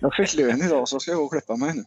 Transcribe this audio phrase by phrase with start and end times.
[0.00, 1.84] Jag fick lön idag så ska jag gå och klippa mig nu.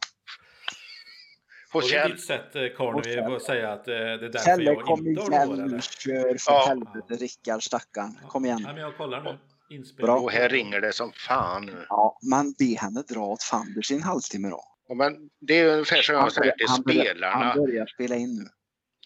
[1.79, 2.11] Är Kjell.
[2.11, 5.21] ditt sätt, eh, Och att säga att eh, det är därför Kjelle jag kom inte
[5.21, 5.79] har igen några, nu.
[5.81, 6.65] Kör för Ja.
[6.67, 8.19] helvete Rickard stackarn.
[8.27, 8.61] Kom igen.
[8.63, 9.37] Nej, men jag kollar nu.
[9.97, 10.19] Bra.
[10.19, 11.85] Och här ringer det som fan nu.
[11.89, 14.63] Ja, man be henne dra åt fanders i en halvtimme då.
[14.89, 17.35] Och Men det är ungefär som jag har sagt till spelarna.
[17.35, 18.47] han börjar spela in nu.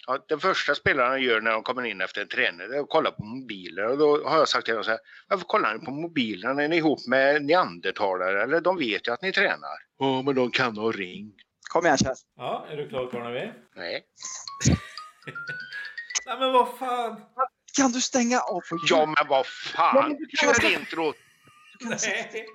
[0.07, 3.11] Ja, det första spelarna gör när de kommer in efter en träning är att kolla
[3.11, 3.87] på mobiler.
[3.87, 4.99] Och då har jag sagt till dem så här.
[5.27, 6.63] Varför kollar ni på mobilerna?
[6.63, 8.43] Är ni ihop med neandertalare?
[8.43, 9.77] Eller de vet ju att ni tränar.
[9.99, 11.31] Ja, men de kan ha ring.
[11.71, 12.15] Kom igen Kjell.
[12.37, 13.53] Ja, är du klar Carnegie?
[13.75, 14.03] Nej.
[16.25, 17.21] Nej men vad fan!
[17.77, 19.95] Kan du stänga av på Ja, men vad Ja, fan.
[20.09, 21.15] men du kan Kör inte- introt.
[21.81, 22.45] Nej.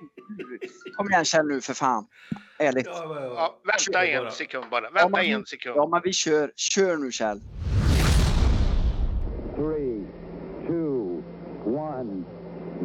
[0.97, 2.05] Kom igen Kjell nu för fan.
[2.59, 2.85] Ärligt.
[2.85, 4.83] Ja, men, Ja, vänta kör en sekund bara.
[4.85, 5.75] Ja, Vänta men- en sekund.
[5.77, 6.51] Ja men vi kör.
[6.55, 7.39] Kör nu Kjell.
[9.55, 10.07] Three,
[10.67, 11.23] two,
[11.65, 12.23] one,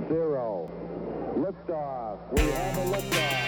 [0.09, 0.71] zero.
[1.37, 2.19] Liftoff.
[2.33, 3.48] We have a liftoff.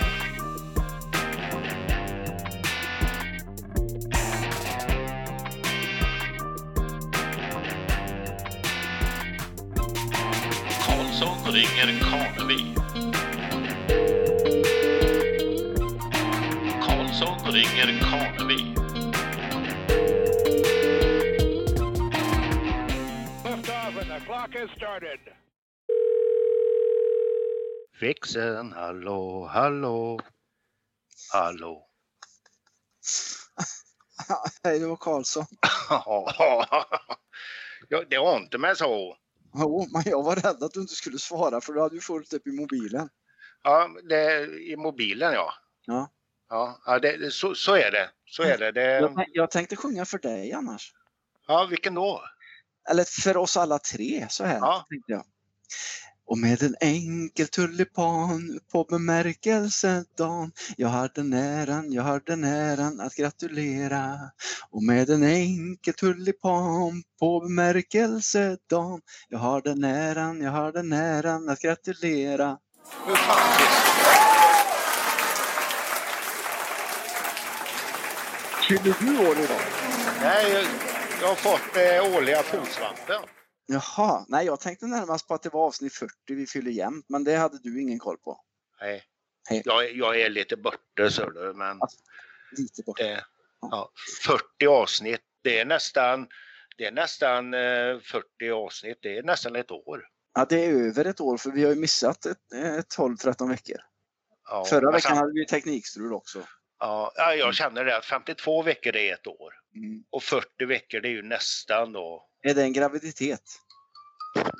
[11.52, 12.74] Ringer Karnevi.
[16.84, 17.80] Karlsson ringer
[24.76, 25.20] started.
[28.00, 30.20] Vixen, hallå, hallå.
[31.32, 31.86] Hallå.
[34.64, 35.46] Hej det var Karlsson.
[37.88, 39.16] ja, det var inte med så.
[39.54, 42.32] Jo, men jag var rädd att du inte skulle svara för du hade ju fullt
[42.32, 43.08] upp i mobilen.
[43.62, 45.52] Ja, det, i mobilen ja.
[45.86, 46.10] Ja.
[46.86, 48.10] Ja, det, så, så är det.
[48.26, 48.72] Så är det.
[48.72, 50.92] det Jag, jag tänkte sjunga för dig annars.
[51.46, 52.22] ja, vilken då?
[52.90, 54.58] Eller för oss alla tre så här.
[54.58, 54.86] Ja.
[54.88, 55.24] Tänkte jag.
[56.30, 63.00] Och med en enkel tulipan på bemärkelsedagen Jag har den äran, jag har den äran
[63.00, 64.18] att gratulera
[64.70, 71.48] Och med en enkel tulipan på bemärkelsedagen Jag har den äran, jag har den äran
[71.48, 72.58] att gratulera
[78.68, 79.60] Fyller du år idag?
[80.20, 80.64] Nej, jag,
[81.20, 83.39] jag har fått eh, årliga fotsvampen.
[83.72, 87.24] Jaha, nej jag tänkte närmast på att det var avsnitt 40 vi fyller jämnt men
[87.24, 88.40] det hade du ingen koll på.
[88.80, 89.02] Nej.
[89.48, 89.62] Hej.
[89.64, 91.80] Jag, jag är lite borta, så du, men
[92.58, 92.98] Lite bort.
[92.98, 93.24] det,
[93.60, 93.90] ja,
[94.26, 96.28] 40 avsnitt, det är nästan,
[96.78, 100.08] det är nästan eh, 40 avsnitt, det är nästan ett år.
[100.34, 103.76] Ja, det är över ett år för vi har ju missat ett, ett 12-13 veckor.
[104.48, 106.42] Ja, Förra veckan hade vi teknikstrul också.
[106.78, 107.96] Ja, ja, jag känner det.
[107.96, 109.54] att 52 veckor är ett år.
[109.74, 110.04] Mm.
[110.10, 112.29] Och 40 veckor det är ju nästan då.
[112.42, 113.42] Är det en graviditet?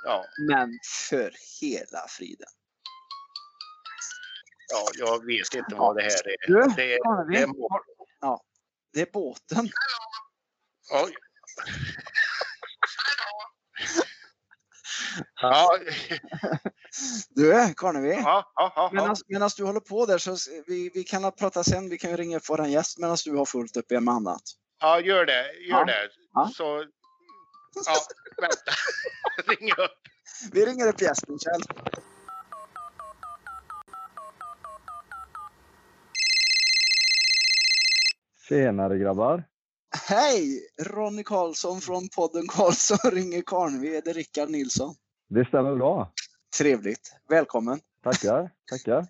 [0.05, 0.79] Ja, Men
[1.11, 2.49] för hela friden.
[4.73, 6.47] ja jag vet inte vad det här är.
[6.47, 7.49] Du, Det är, det är
[8.21, 8.43] ja,
[8.93, 9.69] det är båten.
[10.93, 11.15] Oj.
[15.41, 15.79] Ja,
[17.31, 18.13] Du, Karnevi.
[18.13, 19.17] ja, ja, ja.
[19.29, 20.37] Medan du håller på där så
[20.67, 21.89] vi, vi kan prata sen.
[21.91, 24.43] Vi kan ju ringa upp våran gäst medan du har fullt upp med annat.
[24.81, 25.53] ja gör det.
[25.53, 26.11] Gör det.
[26.55, 26.85] Så,
[27.75, 27.97] ja,
[28.41, 28.73] vänta.
[29.61, 29.99] Ring upp.
[30.53, 31.63] Vi ringer upp gästen Kjell.
[38.49, 39.45] Tjenare grabbar!
[40.09, 40.69] Hej!
[40.83, 43.43] Ronny Karlsson från podden Karlsson ringer
[44.05, 44.95] det Rickard Nilsson?
[45.29, 46.13] Det stämmer bra.
[46.59, 47.13] Trevligt.
[47.29, 47.81] Välkommen.
[48.05, 49.07] Tackar, tackar.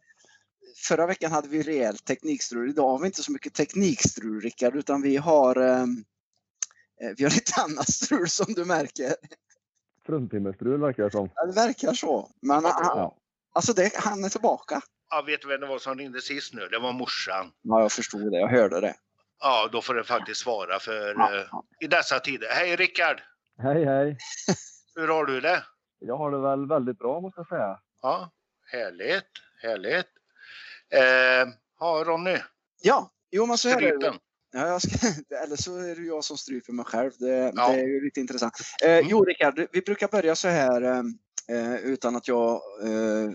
[0.89, 2.71] Förra veckan hade vi rejält teknikstrul.
[2.71, 5.87] Idag har vi inte så mycket teknikstrul Rickard utan vi har, eh,
[7.17, 9.15] vi har lite annat strul som du märker.
[10.07, 11.31] Fruntimmerstrul verkar det som.
[11.35, 12.31] Ja, Det verkar så.
[12.43, 13.17] Men han, Ja.
[13.55, 14.81] alltså det, han är tillbaka.
[15.11, 16.69] Ja, vet du vem det var som ringde sist nu?
[16.69, 17.53] Det var morsan.
[17.63, 18.39] Ja, jag förstod det.
[18.39, 18.95] Jag hörde det.
[19.41, 21.45] Ja, då får du faktiskt svara för Ja, eh,
[21.81, 22.49] i dessa tider.
[22.51, 23.23] Hej Rickard!
[23.59, 24.17] Hej hej!
[24.95, 25.65] Hur har du det?
[25.99, 27.79] Jag har det väl väldigt bra måste jag säga.
[28.03, 28.31] Ja,
[28.73, 29.31] härligt,
[29.63, 30.07] härligt.
[30.93, 32.39] Eh, ja, Ronny,
[32.83, 34.15] Ja, jo men så här är det.
[34.53, 34.91] Ja, ska,
[35.45, 37.13] eller så är det jag som stryper mig själv.
[37.19, 37.69] Det, Ja.
[37.73, 38.55] det är ju lite intressant.
[38.85, 41.03] Eh, Jo, Rickard, vi brukar börja så här eh,
[41.49, 42.53] eh, utan att jag
[42.85, 43.31] eh,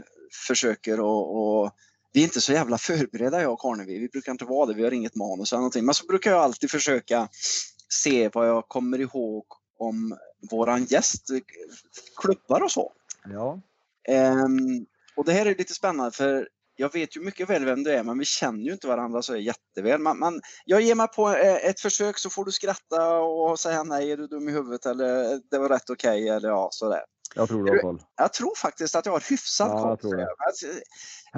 [0.47, 1.71] försöker och, och
[2.13, 3.99] vi är inte så jävla förberedda jag och Karnevi.
[3.99, 4.73] Vi brukar inte vara det.
[4.73, 5.85] Vi har inget manus eller någonting.
[5.85, 7.27] Men så brukar jag alltid försöka
[7.89, 9.45] se vad jag kommer ihåg
[9.77, 10.17] om
[10.51, 11.37] våran gäst, eh,
[12.21, 12.91] klubbar och så.
[13.29, 13.61] Ja,
[14.07, 14.85] Ehm,
[15.15, 18.03] och det här är lite spännande för jag vet ju mycket väl vem du är,
[18.03, 19.99] men vi känner ju inte varandra så jätteväl.
[20.01, 23.83] Man, man, jag ger mig på eh, ett försök så får du skratta och säga
[23.83, 27.01] nej, är du dum i huvudet eller det var rätt okej eller ja, sådär.
[27.35, 28.01] Jag tror du har koll.
[28.15, 29.97] Jag tror faktiskt att jag har hyfsat Ja, koll.
[29.97, 30.27] tror.
[30.47, 30.65] Alltså,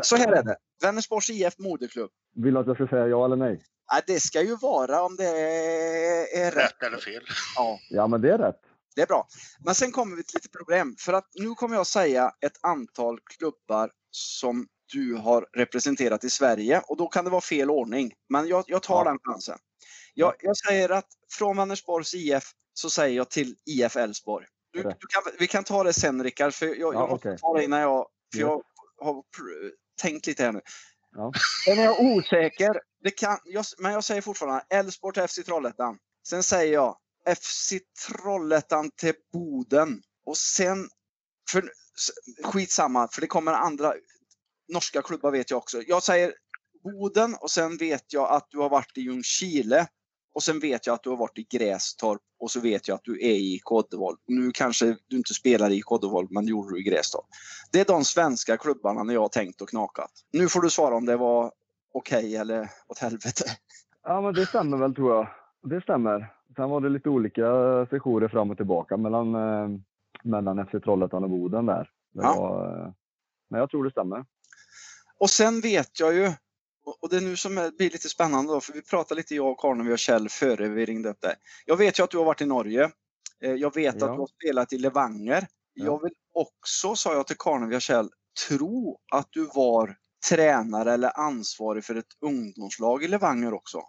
[0.01, 0.57] Så här är det.
[0.81, 2.11] Vänersborgs IF moderklubb.
[2.35, 3.63] Vill du att jag ska säga ja eller nej?
[3.91, 6.55] Ja, det ska ju vara om det är, är rätt.
[6.63, 7.23] Rätt eller fel.
[7.55, 8.59] Ja, Ja, men det är rätt.
[8.95, 9.27] det är bra.
[9.65, 10.95] Men sen kommer vi till lite problem.
[10.99, 16.81] För att nu kommer jag säga ett antal klubbar som du har representerat i Sverige
[16.87, 18.13] och då kan det vara fel ordning.
[18.29, 19.11] Men jag, jag tar Ja.
[19.11, 19.57] den chansen.
[20.13, 22.43] Jag, jag säger att från Vänersborgs IF
[22.73, 24.45] så säger jag till IF Elfsborg.
[24.71, 27.37] Du, du kan, vi kan ta det sen Rickard, för jag, jag Ja, måste okej.
[27.41, 28.07] ta det innan jag...
[28.33, 28.61] För Ja.
[28.97, 29.23] jag har
[30.01, 30.61] tänkt lite här nu.
[31.15, 31.31] Ja.
[31.65, 32.81] Sen är jag osäker.
[33.03, 33.37] Det kan,
[33.77, 35.97] men jag säger fortfarande Elfsborg till FC Trollhättan.
[36.27, 36.97] Sen säger jag
[37.37, 37.73] FC
[38.07, 40.01] Trollhättan till Boden.
[40.25, 40.89] Och sen...
[41.51, 41.71] För,
[42.43, 43.93] skitsamma, för det kommer andra
[44.67, 45.81] norska klubbar vet jag också.
[45.87, 46.33] Jag säger
[46.83, 49.87] Boden och sen vet jag att du har varit i Ljungskile.
[50.35, 53.03] Och sen vet jag att du har varit i Grästorp och så vet jag att
[53.03, 54.17] du är i Koddevold.
[54.27, 57.25] Nu kanske du inte spelar i Koddevold men det gjorde du i Grästorp.
[57.71, 60.11] Det är de svenska klubbarna när jag har tänkt och knakat.
[60.31, 61.51] Nu får du svara om det var
[61.93, 63.45] okej eller åt helvete.
[64.03, 65.27] Ja, men det stämmer väl tror jag.
[65.69, 66.33] Det stämmer.
[66.55, 67.45] Sen var det lite olika
[67.89, 69.79] sessioner fram och tillbaka mellan, eh,
[70.23, 71.89] mellan FC Trollhättan och Boden där.
[72.13, 72.35] Det Ja.
[72.39, 72.91] var, eh,
[73.49, 74.25] men jag tror det stämmer.
[75.19, 76.31] Och sen vet jag ju,
[77.01, 79.51] och det är nu som är- blir lite spännande då, för vi pratade lite jag
[79.51, 81.35] och Karnevi och Kjell före vi ringde upp dig.
[81.65, 82.91] Jag vet ju att du har varit i Norge.
[83.43, 84.05] Eh, Jag vet Ja.
[84.07, 85.47] att du har spelat i Levanger.
[85.73, 85.85] Ja.
[85.85, 88.09] Jag vill också, sa jag till Karnevi och Kjell,
[88.47, 89.95] tro att du var
[90.29, 93.81] tränare eller ansvarig för ett ungdomslag i Levanger också.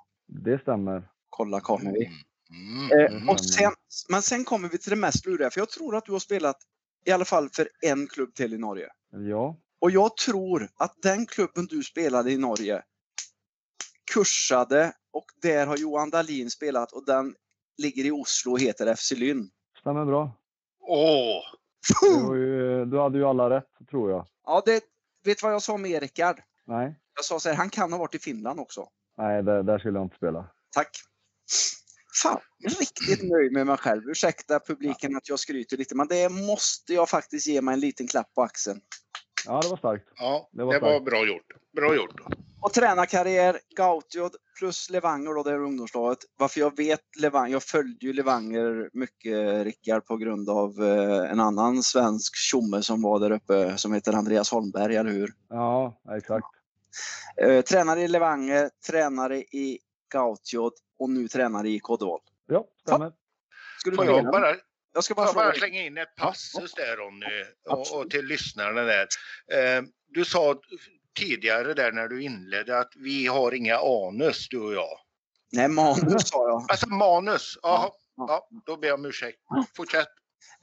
[0.45, 1.09] Det stämmer.
[1.29, 2.11] Kolla Karnevi.
[2.51, 2.93] Mm.
[3.01, 3.29] Eh, Mm.
[3.29, 3.73] och sen,
[4.09, 6.57] men sen kommer vi till det mest luriga, för jag tror att du har spelat
[7.05, 8.89] i alla fall för en klubb till i Norge.
[9.31, 12.83] Ja, Och jag tror att den klubben du spelade i Norge
[14.13, 17.35] kursade och där har Johan Dahlin spelat och den
[17.79, 19.51] ligger i Oslo och heter FC Lynn.
[19.81, 20.33] stämmer bra.
[20.81, 21.43] Åh!
[22.35, 24.27] Ju, du hade ju alla rätt, tror jag.
[24.45, 24.85] Ja, det,
[25.25, 26.41] vet du vad jag sa med Rickard?
[26.67, 28.89] Nej, Jag sa så här, han kan ha varit i Finland också.
[29.19, 30.51] Nej där, där skulle jag inte spela.
[30.71, 30.91] Tack.
[32.23, 32.41] Fan,
[32.81, 34.03] riktigt nöjd med mig själv.
[34.11, 38.07] Ursäkta publiken att jag skryter lite, men det måste jag faktiskt ge mig en liten
[38.09, 38.81] klapp på axeln.
[39.47, 40.09] Ja, det var starkt.
[40.17, 41.05] Ja, Det det var var, starkt.
[41.05, 41.47] bra gjort.
[41.77, 42.21] Bra gjort.
[42.63, 46.19] Och tränarkarriär, Gautio plus Levanger då, det är ungdomslaget.
[46.39, 51.41] Varför jag vet Levanger, jag följde ju Levanger mycket Rickard på grund av eh, en
[51.41, 55.33] annan svensk tjomme som var där uppe som heter Andreas Holmberg, eller hur?
[55.49, 56.47] Ja, exakt.
[57.43, 59.79] Eh, tränare i Levanger, tränare i
[60.13, 62.23] Gautio och nu tränare i Koddevold.
[62.47, 63.13] Ja, stämmer.
[63.81, 64.31] Ska du Får jag den?
[64.33, 64.55] bara,
[64.95, 68.83] Jag ska bara jag bara slänga in ett passus där Ronny och, och till lyssnarna
[68.83, 69.07] där.
[69.53, 70.61] Eh, du sa
[71.19, 74.99] tidigare där när du inledde att vi har inga anus du och jag.
[75.53, 76.67] Nej, manus sa jag.
[76.69, 77.59] Alltså manus.
[77.63, 78.27] Jaha, Ja.
[78.29, 79.39] ja, då ber jag om ursäkt.
[79.77, 80.09] Fortsätt.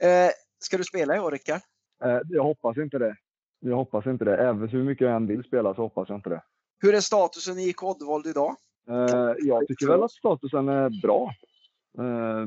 [0.02, 1.60] Eh, ska du spela i år, Rickard?
[2.04, 3.16] Eh, jag hoppas inte det.
[3.60, 4.36] Jag hoppas inte det.
[4.36, 6.42] Även hur mycket jag än vill spela så hoppas jag inte det.
[6.78, 8.56] Hur är statusen i Koddevold idag?
[8.90, 11.34] Eh, jag tycker väl att statusen är bra.
[11.98, 12.46] Eh,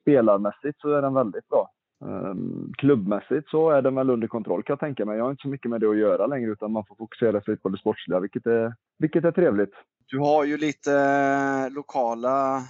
[0.00, 1.70] spelarmässigt så är den väldigt bra.
[2.04, 2.34] Eh,
[2.78, 5.16] klubbmässigt så är den väl under kontroll kan jag tänka mig.
[5.18, 7.56] Jag har inte så mycket med det att göra längre utan man får fokusera sig
[7.56, 9.72] på det sportsliga vilket är, vilket är trevligt.
[10.06, 12.62] Du har ju lite eh, lokala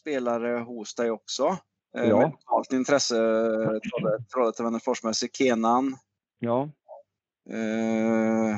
[0.00, 1.42] spelare hos dig också.
[1.98, 2.18] Eh, Ja.
[2.18, 3.14] Med lokalt intresse.
[3.14, 5.30] Trolle- Trollhättan-Vänersforsmässig.
[5.36, 5.96] Kenan.
[6.38, 6.68] Ja,
[7.50, 8.56] Eh,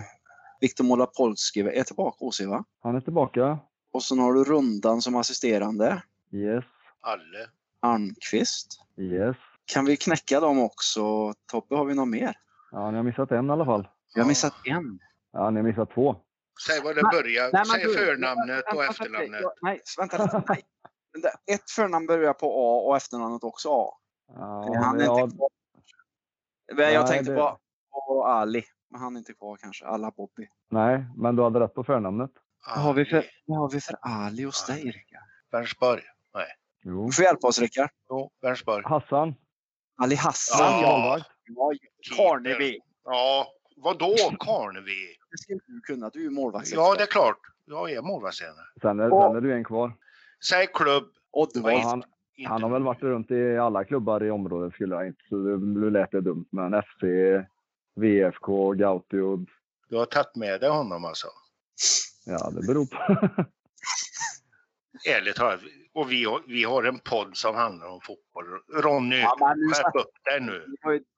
[0.60, 2.64] Viktor Molapolski är tillbaka hos sig va?
[2.82, 3.58] han är tillbaka.
[3.92, 6.02] Och sen har du Rundan som assisterande.
[6.30, 6.64] Yes,
[7.00, 7.50] Alle.
[7.80, 8.80] Arnqvist.
[8.96, 9.36] yes.
[9.64, 11.34] Kan vi knäcka dem också?
[11.46, 12.34] Tobbe, har vi något mer?
[12.70, 13.88] Ja, ni har missat en i alla fall.
[14.14, 14.98] Vi har missat en.
[15.32, 16.16] Ja, ni har missat två.
[16.66, 17.50] Säg vad det Nej, börjar.
[17.52, 19.42] nej, Säg du- förnamnet och Vänta, efternamnet.
[19.62, 20.42] Nej, vänta lite.
[20.48, 20.62] Nej.
[21.54, 23.90] Ett förnamn börjar på A och efternamnet också A.
[24.28, 25.48] Ja, han är ja, inte kvar.
[26.66, 27.58] Jag Nej, tänkte det- på,
[27.90, 28.64] på Ali.
[28.90, 29.86] Men han är inte kvar kanske.
[29.86, 30.48] Alla Bobby.
[30.70, 32.30] nej, men du hade rätt på förnamnet.
[32.66, 35.22] Vad har vi för, vad har vi för Ali hos dig Rickard?
[35.52, 36.02] Vänersborg.
[36.84, 37.06] Jo.
[37.06, 37.90] Du får hjälpa oss Rickard.
[38.08, 38.82] Jo, Vänersborg.
[38.86, 39.34] Hassan.
[40.02, 40.58] Ali Hassan.
[40.82, 41.18] Ja.
[41.44, 41.72] Ja,
[42.16, 42.78] Karnevi.
[43.04, 45.16] Ja, vadå Karnevi?
[45.30, 46.10] Det skulle du kunna.
[46.10, 46.68] Du är målvakt.
[46.72, 47.38] Ja, det är klart.
[47.64, 48.66] Jag är målvaktstränare.
[48.82, 49.92] Sen är, Och- sen är du en kvar.
[50.48, 51.04] Säg klubb.
[51.30, 51.72] Oddevall.
[51.72, 52.02] Ja, han,
[52.46, 55.56] han har väl varit runt i alla klubbar i området skulle jag inte, så det,
[55.56, 56.46] nu lät det dumt.
[56.52, 57.02] Men FC,
[58.00, 59.46] VFK, Gautio.
[59.88, 61.26] Du har tagit med dig honom alltså?
[62.26, 62.96] Ja, det beror på.
[65.08, 65.60] Ärligt talat,
[65.96, 68.44] Och vi har, vi har en podd som handlar om fotboll.
[68.82, 70.66] Ronny, Ja, men nu skärp upp dig nu.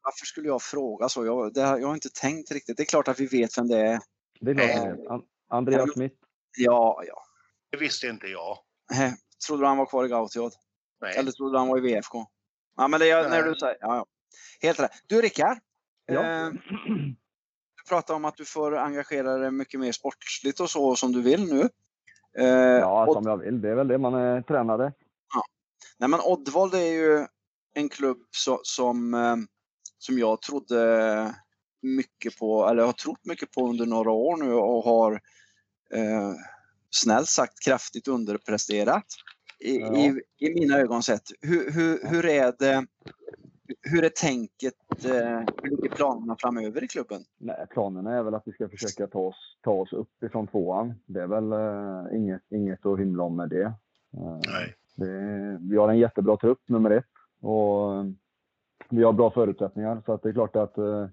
[0.03, 1.27] Varför skulle jag fråga så?
[1.27, 2.77] Jag, det, har- jag har inte tänkt riktigt.
[2.77, 4.01] Det är klart att vi vet vem det är.
[4.41, 5.11] Det är klart.
[5.11, 6.15] An- Andreas Smith.
[6.59, 7.23] Ja, ja.
[7.71, 8.59] Det visste inte jag.
[8.93, 9.13] Hä,
[9.47, 10.53] Trodde du han var kvar i Gautiod?
[11.01, 11.17] Nej.
[11.17, 12.27] Eller trodde du han var i VFK?
[12.77, 13.77] Ja, men det är när du säger...
[13.81, 14.07] Ja, ja.
[14.63, 14.91] Helt rätt.
[15.07, 15.59] Du Rickard.
[16.07, 16.23] Ja.
[16.47, 16.51] Eh,
[17.77, 21.23] du pratar om att du får engagera dig mycket mer sportsligt och så som du
[21.23, 21.69] vill nu.
[22.39, 22.47] Eh,
[22.79, 23.61] Ja, som jag vill.
[23.61, 24.93] Det är väl det man är tränare.
[25.99, 27.27] nej, men Oddvold är ju
[27.75, 29.37] en klubb så, som, eh,
[29.99, 31.35] som jag trodde
[31.83, 35.13] mycket på, eller har trott mycket på under några år nu och har
[35.95, 36.33] eh,
[36.91, 39.05] snällt sagt kraftigt underpresterat.
[39.61, 39.97] I, Ja.
[39.97, 41.23] i, I mina ögon sett.
[41.41, 42.87] Hur, hur, hur är det?
[43.83, 45.05] Hur är tänket?
[45.05, 47.21] Eh, hur ligger planerna framöver i klubben?
[47.39, 50.95] Nej, planerna är väl att vi ska försöka ta oss, ta oss upp ifrån tvåan.
[51.07, 53.65] Det är väl eh, inget, inget att hymla om med det.
[54.17, 54.75] Eh, Nej.
[54.97, 55.59] det.
[55.61, 57.05] Vi har en jättebra trupp, nummer ett.
[57.41, 58.05] Och
[58.89, 60.03] vi har bra förutsättningar.
[60.07, 61.07] Så att det är klart att eh,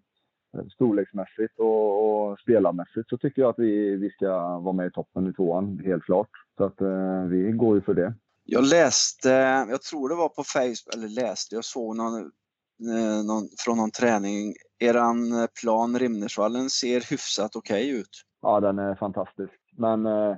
[0.74, 5.30] storleksmässigt och, och spelarmässigt så tycker jag att vi, vi ska vara med i toppen
[5.30, 6.30] i tvåan, helt klart.
[6.58, 8.14] Så att eh, vi går ju för det.
[8.44, 9.30] Jag läste,
[9.70, 12.32] jag tror det var på Facebook, eller läste, jag såg någon,
[12.80, 14.54] Eh, någon från någon träning.
[14.80, 18.24] Eran eh, plan Rimnersvallen ser hyfsat okej ut.
[18.42, 19.54] Ja, den är fantastisk.
[19.78, 20.36] Men, eh,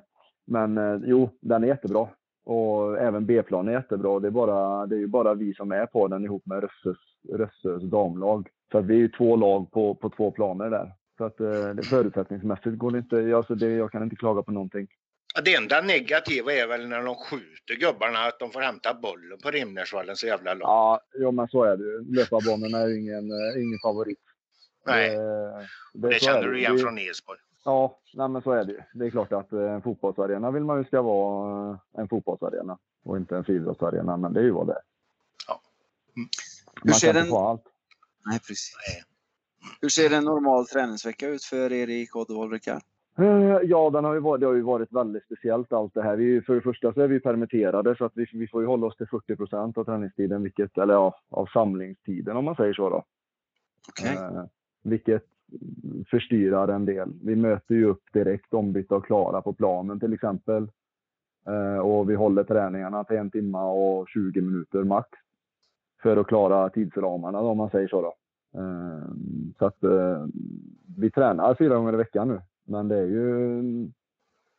[0.47, 2.07] men jo, den är jättebra.
[2.45, 4.19] Och även B-planen är jättebra.
[4.19, 6.97] Det är, bara, det är ju bara vi som är på den ihop med Rösses,
[7.33, 8.49] Rösses damlag.
[8.71, 10.93] Så att vi är ju två lag på, på två planer där.
[11.17, 14.87] Så att det, förutsättningsmässigt går det inte, alltså det, jag kan inte klaga på någonting.
[15.45, 19.51] Det enda negativa är väl när de skjuter gubbarna att de får hämta bollen på
[19.51, 20.61] Rimnersvallen så jävla långt.
[20.63, 22.15] Ja, jo, men så är det ju.
[22.15, 24.19] Löparbanorna är ju ingen, eh, ingen favorit.
[24.85, 27.39] Nej, Det, det så känner du igen Det- från Edsborg.
[27.65, 28.81] Ja, nej, men så är det ju.
[28.93, 32.77] Det är klart att eh, en fotbollsarena vill man ju ska vara eh, en fotbollsarena
[33.03, 34.81] och inte en friidrottsarena, men det är ju vad det är.
[35.47, 35.61] Ja.
[36.15, 36.29] Mm.
[36.83, 37.63] Hur Man ser kan den- inte få allt.
[38.25, 38.73] Nej, precis.
[38.87, 39.03] Nej.
[39.81, 42.81] Hur ser en normal träningsvecka ut för er i Koddevold, Rickard?
[43.17, 46.15] Eh, Ja, den har ju varit, det har ju varit väldigt speciellt allt det här.
[46.15, 48.87] Vi, för det första så är vi permitterade så att vi, vi får ju hålla
[48.87, 52.89] oss till 40 procent av träningstiden, vilket, eller ja, av samlingstiden om man säger så
[52.89, 53.03] då.
[53.89, 54.15] Okej.
[54.15, 54.43] Eh,
[54.83, 55.23] vilket
[56.11, 57.13] förstyrar en del.
[57.23, 60.67] Vi möter ju upp direkt ombytta och klara på planen till exempel.
[61.47, 65.09] Eh, och vi håller träningarna till en timme och 20 minuter max.
[66.01, 68.13] För att klara tidsramarna då, om man säger så då.
[68.59, 69.09] Eh,
[69.59, 70.25] så att eh,
[70.97, 72.41] vi tränar fyra gånger i veckan nu.
[72.67, 73.61] Men det är ju,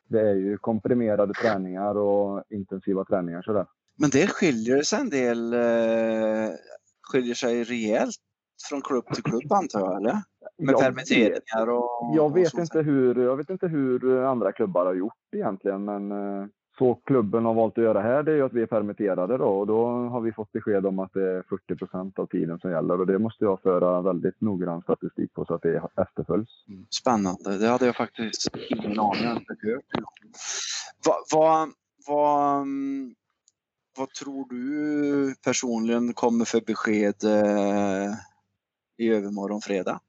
[0.07, 3.65] det är ju komprimerade träningar och intensiva träningar sådär.
[3.95, 6.49] Men det skiljer sig en del, eh,
[7.01, 8.15] skiljer sig rejält
[8.69, 10.21] från klubb till klubb antar jag, eller?
[10.57, 12.15] Med Jag permitteringar och...
[12.15, 12.61] Jag och vet, så.
[12.61, 16.47] inte hur, jag vet inte hur andra klubbar har gjort egentligen, men eh,
[16.79, 19.45] så klubben har valt att göra här det är ju att vi är permitterade då
[19.45, 22.71] och då har vi fått besked om att det är 40 procent av tiden som
[22.71, 26.49] gäller och det måste jag föra väldigt noggrann statistik på så att det efterföljs.
[26.89, 27.57] Spännande.
[27.57, 29.45] Det hade jag faktiskt ingen aning om.
[31.05, 31.69] Vad, vad,
[32.07, 33.15] vad, mm,
[33.97, 38.11] vad tror du personligen kommer för besked eh,
[38.97, 39.99] i övermorgon fredag?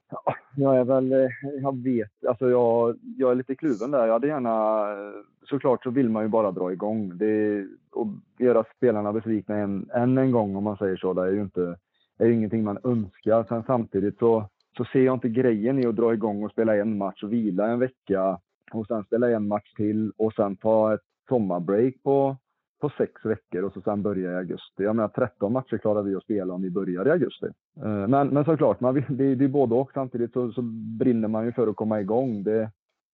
[0.55, 1.29] Jag är väl, eh,
[1.61, 4.05] jag vet, alltså jag, jag är lite kluven där.
[4.05, 5.13] Jag hade gärna, eh,
[5.49, 7.17] såklart så vill man ju bara dra igång.
[7.17, 8.07] Det, och
[8.39, 11.77] göra spelarna besvikna än, än en gång om man säger så, det är ju inte,
[12.17, 13.45] är ju ingenting man önskar.
[13.49, 16.97] Sen samtidigt så, så ser jag inte grejen i att dra igång och spela en
[16.97, 18.39] match och vila en vecka
[18.71, 22.37] och sen spela en match till och sen ta ett sommarbreak på,
[22.81, 24.83] på sex veckor och så sen börja i augusti.
[24.83, 27.47] Jag menar 13 matcher klarar vi att spela om vi börjar i augusti.
[27.83, 29.91] Eh, men, men såklart, man vill, det, det är både och.
[29.93, 30.61] Samtidigt så, så
[30.99, 32.43] brinner man ju för att komma igång.
[32.43, 32.71] Det,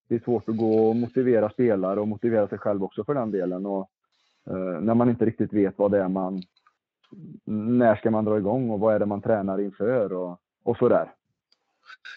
[0.07, 3.31] det är svårt att gå och motivera spelare och motivera sig själv också för den
[3.31, 3.65] delen.
[3.65, 3.89] Och,
[4.49, 6.41] eh, när man inte riktigt vet vad det är man...
[7.45, 11.13] När ska man dra igång och vad är det man tränar inför och, och sådär.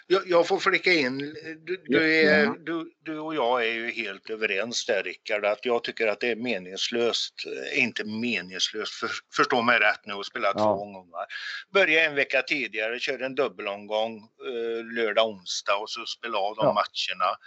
[0.07, 1.17] Jag, jag får flika in,
[1.65, 5.83] du, du, är, du, du och jag är ju helt överens där Rickard, att jag
[5.83, 7.33] tycker att det är meningslöst,
[7.73, 10.53] eh, inte meningslöst, för, förstå mig rätt nu, att spela Ja.
[10.53, 11.25] två omgångar.
[11.73, 16.65] Börja en vecka tidigare, kör en dubbelomgång eh, lördag, onsdag och så spela av de
[16.65, 16.73] Ja.
[16.73, 17.37] matcherna.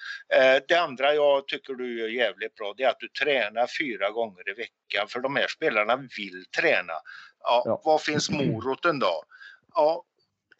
[0.56, 4.10] Eh, det andra jag tycker du gör jävligt bra, det är att du tränar fyra
[4.10, 6.92] gånger i veckan, för de här spelarna vill träna.
[7.40, 7.80] Ja, Ja.
[7.84, 9.22] Vad finns moroten då?
[9.74, 10.04] Ja,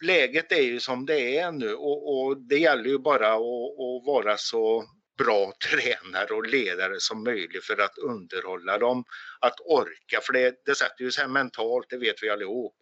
[0.03, 4.07] läget är ju som det är nu och, och det gäller ju bara att, att
[4.07, 4.85] vara så
[5.19, 9.05] bra tränare och ledare som möjligt för att underhålla dem,
[9.41, 12.77] att orka, för det, det sätter ju sig mentalt, det vet vi allihop.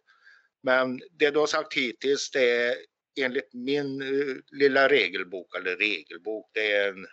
[0.63, 2.75] Men det du har sagt hittills, det är
[3.21, 7.05] enligt min eh, lilla regelbok, eller regelbok, det är en,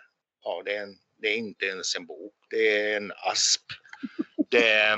[0.43, 3.61] ja det är, en, det är inte ens en bok, det är en asp
[4.51, 4.97] Det,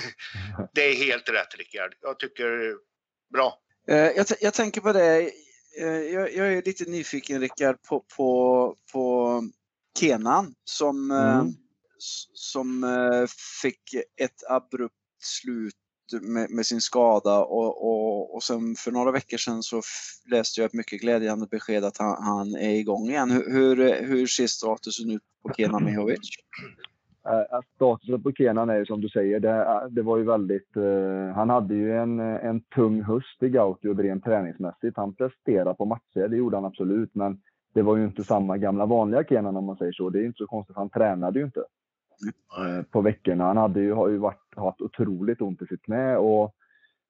[0.74, 1.94] det är helt rätt Rickard.
[2.00, 2.76] Jag tycker
[3.32, 3.60] bra.
[3.90, 5.30] Eh, jag, jag tänker på det.
[5.80, 9.42] eh, Jag, jag är lite nyfiken Rickard på, på, på
[9.98, 11.48] Kenan som, eh, Mm.
[11.98, 13.26] s- som eh,
[13.62, 15.74] fick ett abrupt slut
[16.20, 19.82] med, med sin skada och, och, och sen för några veckor sedan så
[20.30, 23.30] läste jag ett mycket glädjande besked att han, han är igång igen.
[23.30, 26.18] Hur, hur, hur ser statusen ut på Kenan Mihovic?
[27.30, 30.24] Eh, att Statusen på Kenan är ju som du säger, det, eh, det var ju
[30.24, 30.76] väldigt...
[30.76, 34.96] eh, han hade ju en, eh, en tung höst i Gautio rent träningsmässigt.
[34.96, 37.14] Han presterade på matcher, det gjorde han absolut.
[37.14, 37.40] Men
[37.74, 40.10] det var ju inte samma gamla vanliga Kenan om man säger så.
[40.10, 41.60] Det är inte så konstigt, han tränade ju inte
[42.58, 43.44] eh, på veckorna.
[43.44, 46.54] Han hade ju, har ju varit, haft otroligt ont i sitt knä och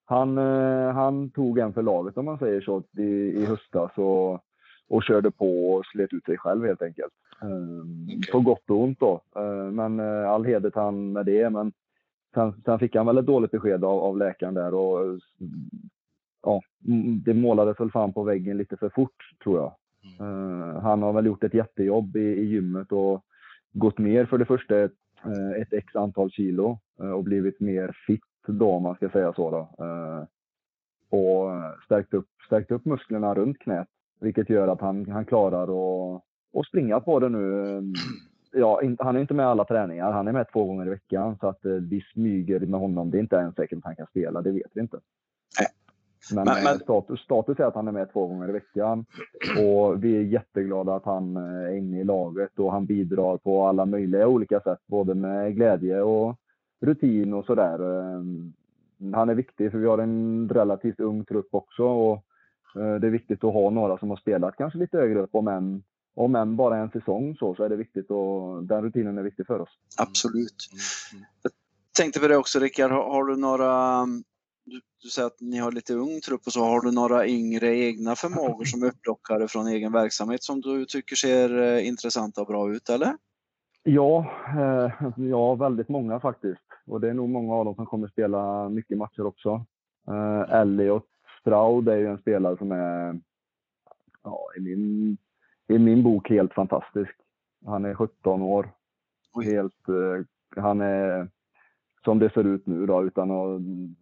[0.04, 4.40] han, eh, han tog en för laget om man säger så i, i höstas och,
[4.88, 7.12] och körde på och slet ut sig själv helt enkelt.
[7.42, 8.32] Eh, Okej.
[8.32, 9.20] På gott och ont då.
[9.36, 11.50] Eh, Men eh, all heder till han med det.
[11.50, 11.72] Men
[12.34, 15.20] sen, sen fick han väl ett dåligt besked av, av läkaren där och
[16.42, 19.72] ja, mm, det målades väl fan på väggen lite för fort tror jag.
[20.20, 23.24] Eh, han har väl gjort ett jättejobb i, i gymmet och
[23.72, 24.92] gått ner för det första ett,
[25.24, 29.32] eh, ett x antal kilo eh, och blivit mer fit då om man ska säga
[29.32, 29.50] så.
[29.50, 29.86] Då.
[31.18, 31.50] Och
[31.84, 33.88] stärkt upp, stärkt upp musklerna runt knät.
[34.20, 36.22] Vilket gör att han, han klarar att,
[36.54, 37.82] att springa på det nu.
[38.52, 40.12] Ja, han är inte med alla träningar.
[40.12, 41.36] Han är med två gånger i veckan.
[41.40, 43.10] Så att eh, vi smyger med honom.
[43.10, 44.42] Det är inte ens säkert att han kan spela.
[44.42, 44.98] Det vet vi inte.
[45.60, 45.68] Nej.
[46.34, 49.04] Men, Men- eh, men- Status, status är att han är med två gånger i veckan.
[49.58, 53.64] Och vi är jätteglada att han eh, är inne i laget och han bidrar på
[53.66, 54.80] alla möjliga olika sätt.
[54.86, 56.36] Både med glädje och
[56.80, 57.78] rutin och sådär.
[59.14, 61.84] Han är viktig för vi har en relativt ung trupp också.
[61.84, 62.24] Och
[62.74, 65.34] det är viktigt att ha några som har spelat kanske lite högre upp.
[65.34, 65.82] Om än,
[66.14, 69.46] om än bara en säsong så, så är det viktigt och den rutinen är viktig
[69.46, 69.78] för oss.
[69.98, 70.68] Absolut.
[71.12, 71.24] Mm.
[71.98, 74.06] tänkte på det också Rickard, har, har du några
[74.64, 76.64] du, du säger att ni har lite ung trupp och så.
[76.64, 81.16] Har du några yngre egna förmågor som är upplockade från egen verksamhet som du tycker
[81.16, 83.16] ser eh, intressanta och bra ut eller?
[83.82, 86.60] Ja, eh, ja, väldigt många faktiskt.
[86.86, 89.64] Och det är nog många av dem som kommer spela mycket matcher också.
[90.08, 91.06] Eh, Elliot
[91.40, 93.20] Stroud är ju en spelare som är
[94.22, 95.16] ja, i, min,
[95.70, 97.14] i min bok helt fantastisk.
[97.66, 98.70] Han är 17 år.
[99.44, 101.28] Helt, eh, han är
[102.04, 103.60] som det ser ut nu då, utan att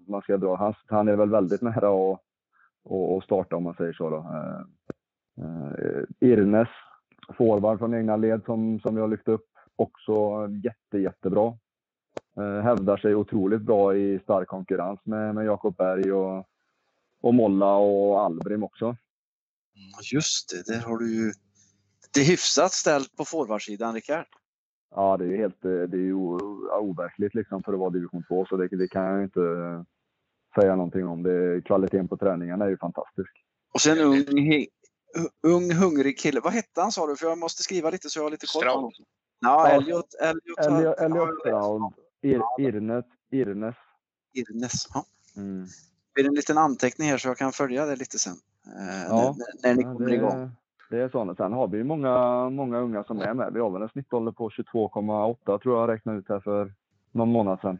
[0.08, 0.56] man ska dra.
[0.56, 2.20] Han, han är väl väldigt nära att,
[3.16, 4.10] att, starta om man säger så.
[4.10, 4.16] Då.
[4.16, 4.60] Eh,
[5.44, 6.68] eh, Irnes,
[7.36, 11.58] forward från egna led som, som har lyft upp också jätte, jättebra.
[12.62, 16.48] Hävdar sig otroligt bra i stark konkurrens med, med Jakob Berg och,
[17.20, 18.96] och Molla och Albrim också.
[19.74, 21.32] Ja, Just det, där har du ju
[22.14, 24.26] det är hyfsat ställt på forwardsidan Rickard.
[24.94, 28.24] Ja, det är ju helt eh, det är ju overkligt liksom för att vara division
[28.28, 29.82] 2 så det, det kan jag inte eh,
[30.60, 31.22] säga någonting om.
[31.22, 33.30] Det, kvaliteten på träningarna är ju fantastisk.
[33.74, 34.24] Och sen ung,
[35.42, 36.40] ung hungrig kille.
[36.40, 37.16] Vad hette han sa du?
[37.16, 38.92] För jag måste skriva lite så jag har lite koll på honom.
[39.40, 39.76] Ja, Ja.
[39.76, 41.92] Elliot, Elliot, Elliot, Elliot Stroud,
[42.22, 43.74] Ir, Irnes, Irnes.
[44.34, 44.88] Irnes.
[44.94, 45.04] Ja.
[45.36, 45.64] Mm.
[45.64, 48.32] Det blir en liten anteckning här så jag kan följa det lite sen.
[48.66, 49.36] eh, Ja.
[49.38, 50.50] när, när ni Ja, kommer det, igång.
[50.90, 51.34] Det är så.
[51.36, 53.52] Sen har vi många, många unga som är med.
[53.52, 56.72] Vi har väl en snittålder på 22,8 tror jag räknade ut här för
[57.12, 57.78] någon månad sedan.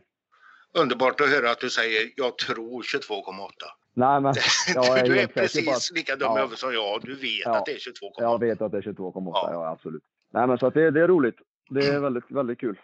[0.74, 3.48] Underbart att höra att du säger jag tror 22,8.
[3.94, 4.34] Nej, men
[4.74, 6.48] jag är du är precis lika dum ja.
[6.54, 7.00] som jag.
[7.02, 7.56] Du vet Ja.
[7.56, 8.10] att det är 22,8.
[8.18, 9.30] jag vet att det är 22,8.
[9.34, 9.50] Ja.
[9.52, 9.68] Ja.
[9.68, 10.02] absolut.
[10.32, 11.36] Nej, men så att det, det är roligt.
[11.70, 12.80] Det är väldigt, väldigt kul.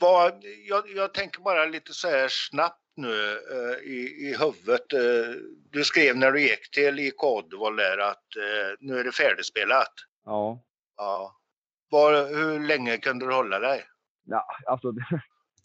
[0.00, 0.32] Vad,
[0.68, 3.12] jag, jag tänker bara lite så här snabbt nu
[3.52, 4.92] eh, i, i huvudet.
[4.92, 5.34] Eh,
[5.70, 9.92] du skrev när du gick till IK Oddevall där att eh, nu är det färdigspelat.
[10.24, 10.64] Ja,
[10.98, 11.34] Ja.
[11.90, 13.80] Var, hur länge kunde du hålla dig?
[14.24, 15.04] ja alltså det,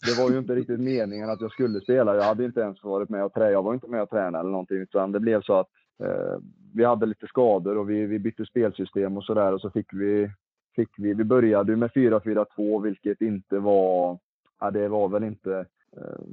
[0.06, 2.16] det var ju inte riktigt meningen att jag skulle spela.
[2.16, 3.50] Jag hade inte ens varit med och träna.
[3.50, 4.76] Jag var inte med och träna eller någonting.
[4.76, 5.68] Utan det blev så att
[6.04, 6.38] eh,
[6.74, 9.52] vi hade lite skador och vi, vi bytte spelsystem och sådär.
[9.52, 10.30] Och så fick vi,
[10.76, 14.18] fick vi, vi började med 4-4-2 vilket inte var,
[14.60, 15.66] ja, det var väl inte
[15.96, 16.24] eh,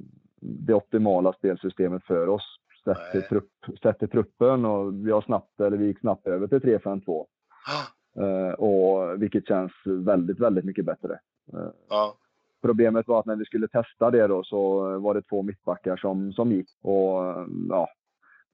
[0.42, 2.58] det optimala spelsystemet för oss.
[2.84, 3.50] Sett till, trupp,
[3.84, 7.26] sett till truppen och vi har snabbt, eller vi gick snabbt över till 3-5-2.
[7.68, 7.88] Ah,
[8.20, 11.20] Eh, och vilket känns väldigt, väldigt mycket bättre.
[11.54, 12.16] Eh, Ja.
[12.62, 16.34] Problemet var att när vi skulle testa det då så var det två mittbackar som,
[16.34, 16.70] som gick.
[16.82, 17.88] Och eh, ja,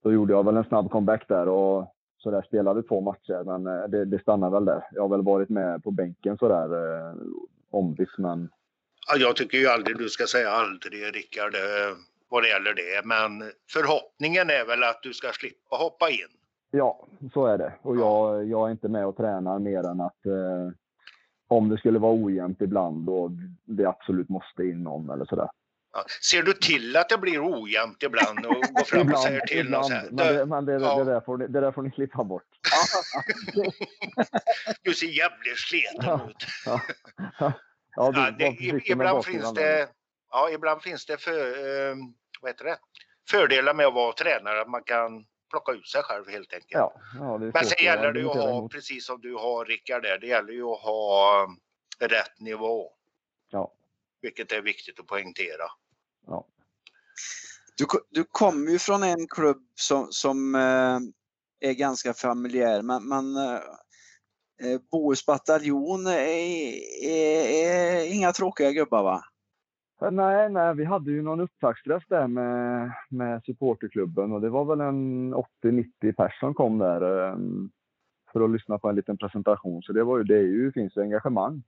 [0.04, 3.44] då gjorde jag väl en snabb comeback där och så där spelade två matcher.
[3.44, 4.84] Men eh, det, det stannade väl där.
[4.92, 7.16] Jag har väl varit med på bänken sådär eh,
[7.72, 8.50] ombytt men
[9.16, 11.62] Jag tycker ju aldrig du ska säga aldrig Rickard eh,
[12.30, 13.06] vad det gäller det.
[13.06, 16.28] Men förhoppningen är väl att du ska slippa hoppa in.
[16.72, 17.74] ja, så är det.
[17.82, 20.72] Och jag, jag är inte med och tränar mer än att eh,
[21.48, 23.32] om det skulle vara ojämnt ibland och
[23.66, 25.50] det absolut måste in någon eller sådär.
[25.94, 26.06] Ja.
[26.32, 29.86] Ser du till att det blir ojämnt ibland och går fram och säger till och
[29.86, 30.98] så här, men, det, "Du, men det, ja.
[30.98, 32.44] det, där får ni, det där får ni klippa bort.
[34.84, 36.46] du ser jävligt sliten ut.
[37.98, 39.90] Ja, ja, du, Ja, det, ibland, finns det,
[40.32, 41.96] ja, ibland finns det för, eh,
[42.42, 42.78] vad heter det?
[43.30, 46.72] fördelar med att vara tränare, att man kan plocka ut sig själv helt enkelt.
[46.72, 50.18] Ja, ja, Men sen gäller det ju att ha, precis som du har Rickard där,
[50.18, 51.48] det gäller ju att ha
[52.00, 52.92] rätt nivå.
[53.50, 53.74] Ja.
[54.22, 55.66] Vilket är viktigt att poängtera.
[57.78, 63.08] Du, ko- du kommer ju från en klubb som, som eh, är ganska familjär men,
[63.08, 63.62] men eh, eh,
[64.92, 66.14] Bohus bataljon är,
[67.04, 69.22] är, är inga tråkiga gubbar va?
[70.02, 74.66] Eh, Nej, nej, vi hade ju någon upptaktsträff där med, med supporterklubben och det var
[74.66, 77.38] väl en 80-90 pers som kom där eh,
[78.34, 79.84] för att lyssna på en liten presentation.
[79.84, 81.64] Så det, var ju, det ju, finns ju engagemang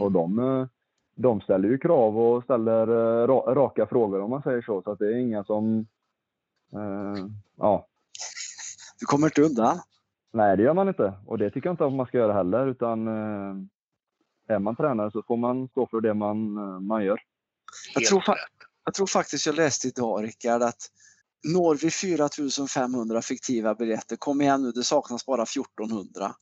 [0.00, 0.66] och de, eh,
[1.14, 4.82] de ställer ju krav och ställer eh, ra, raka frågor om man säger så.
[4.82, 5.86] Så att det är inga som...
[6.72, 7.86] Eh, ja,
[9.00, 9.78] Du kommer inte undan.
[10.32, 11.12] Nej, det gör man inte.
[11.26, 12.66] Och det tycker jag inte att man ska göra heller.
[12.66, 13.54] Utan eh,
[14.54, 17.20] är man tränare så får man stå för det man, eh, man gör.
[17.94, 18.24] Jag tror.
[18.84, 20.90] Jag tror faktiskt jag läste idag Rickard att
[21.54, 26.34] når vi 4500 fiktiva biljetter, kom igen nu, det saknas bara 1400.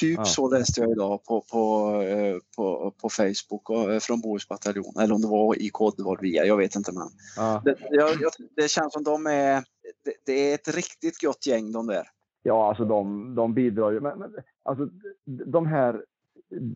[0.00, 0.24] Typ Ja.
[0.24, 4.96] så läste jag idag på, på, eh, på, på Facebook och, från Bohus bataljon.
[5.00, 7.08] Eller om det var i Kodvard via, jag vet inte men.
[7.36, 7.62] Ja.
[7.64, 9.64] Det, jag, jag, det känns som de är,
[10.04, 12.08] det, det är ett riktigt gott gäng de där.
[12.42, 14.00] Ja, alltså de, de bidrar ju.
[14.00, 14.88] Men, men, alltså,
[15.24, 16.02] de här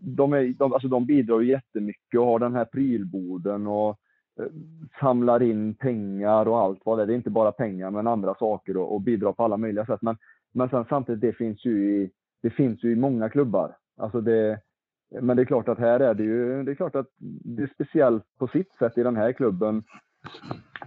[0.01, 3.89] de, är, de, alltså, de bidrar ju jättemycket och har den här prylboden och
[4.41, 4.47] eh,
[5.01, 7.07] samlar in pengar och allt vad det är.
[7.07, 10.03] Det är inte bara pengar men andra saker och, och bidrar på alla möjliga sätt.
[10.03, 10.17] Men,
[10.53, 12.11] men sen samtidigt, det finns ju i,
[12.43, 13.77] det finns ju i många klubbar.
[13.97, 14.61] Alltså det,
[15.21, 17.11] men det är klart att här är det ju, det är klart att
[17.45, 19.83] det är speciellt på sitt sätt i den här klubben.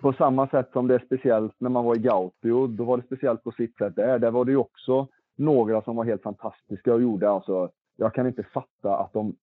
[0.02, 3.04] På samma sätt som det är speciellt när man var i Gautio, då var det
[3.04, 4.20] speciellt på sitt sätt där.
[4.20, 8.28] Där var det ju också några som var helt fantastiska och gjorde alltså, jag kan
[8.28, 9.36] inte fatta att de,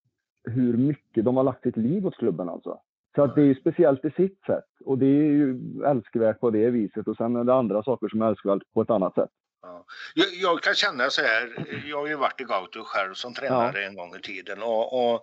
[0.45, 2.81] hur mycket de har lagt sitt liv åt klubben alltså.
[3.15, 6.51] Så att det är ju speciellt i sitt sätt och det är ju älskvärt på
[6.51, 9.31] det viset och sen är det andra saker som är älskvärt på ett annat sätt.
[9.63, 9.85] Ja.
[10.15, 13.85] Jag, jag kan känna så här, jag har ju varit i Gauto själv som tränare
[13.87, 15.15] en gång i tiden och, och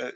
[0.00, 0.08] eh,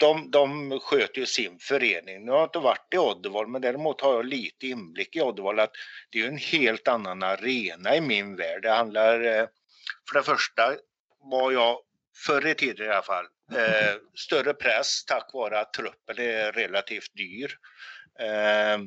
[0.00, 2.24] de, de sköter ju sin förening.
[2.24, 5.60] Nu har jag inte varit i Oddevall men däremot har jag lite inblick i Oddevall
[5.60, 5.70] att
[6.10, 8.62] det är ju en helt annan arena i min värld.
[8.62, 9.46] Det handlar, eh,
[10.08, 10.76] för det första
[11.30, 11.78] var jag
[12.26, 17.14] förr i tiden i alla fall, eh, större press tack vare att truppen är relativt
[17.16, 17.56] dyr.
[18.20, 18.78] Eh,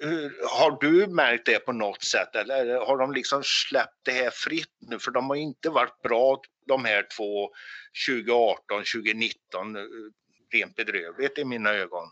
[0.00, 4.30] hur- har du märkt det på något sätt eller har de liksom släppt det här
[4.30, 4.98] fritt nu?
[4.98, 7.50] För de har inte varit bra de här två
[8.06, 9.76] 2018, 2019,
[10.52, 12.04] rent bedrövligt i mina ögon.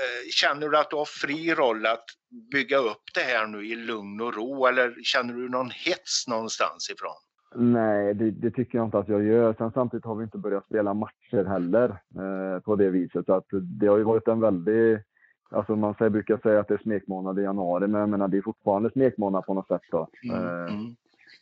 [0.00, 2.04] Eh, Känner du att du har fri roll att
[2.52, 6.90] bygga upp det här nu i lugn och ro eller känner du någon hets någonstans
[6.90, 7.14] ifrån?
[7.72, 9.54] Nej, det, det tycker jag inte att jag gör.
[9.58, 13.26] Sen samtidigt har vi inte börjat spela matcher heller eh, på det viset.
[13.26, 13.46] Så att
[13.80, 14.98] det har ju varit en väldig...
[15.50, 18.36] Alltså man säger, brukar säga att det är smekmånad i januari, men jag menar det
[18.36, 19.82] är fortfarande smekmånad på något sätt.
[19.90, 20.08] Då.
[20.32, 20.36] Eh,
[20.74, 20.96] Mm.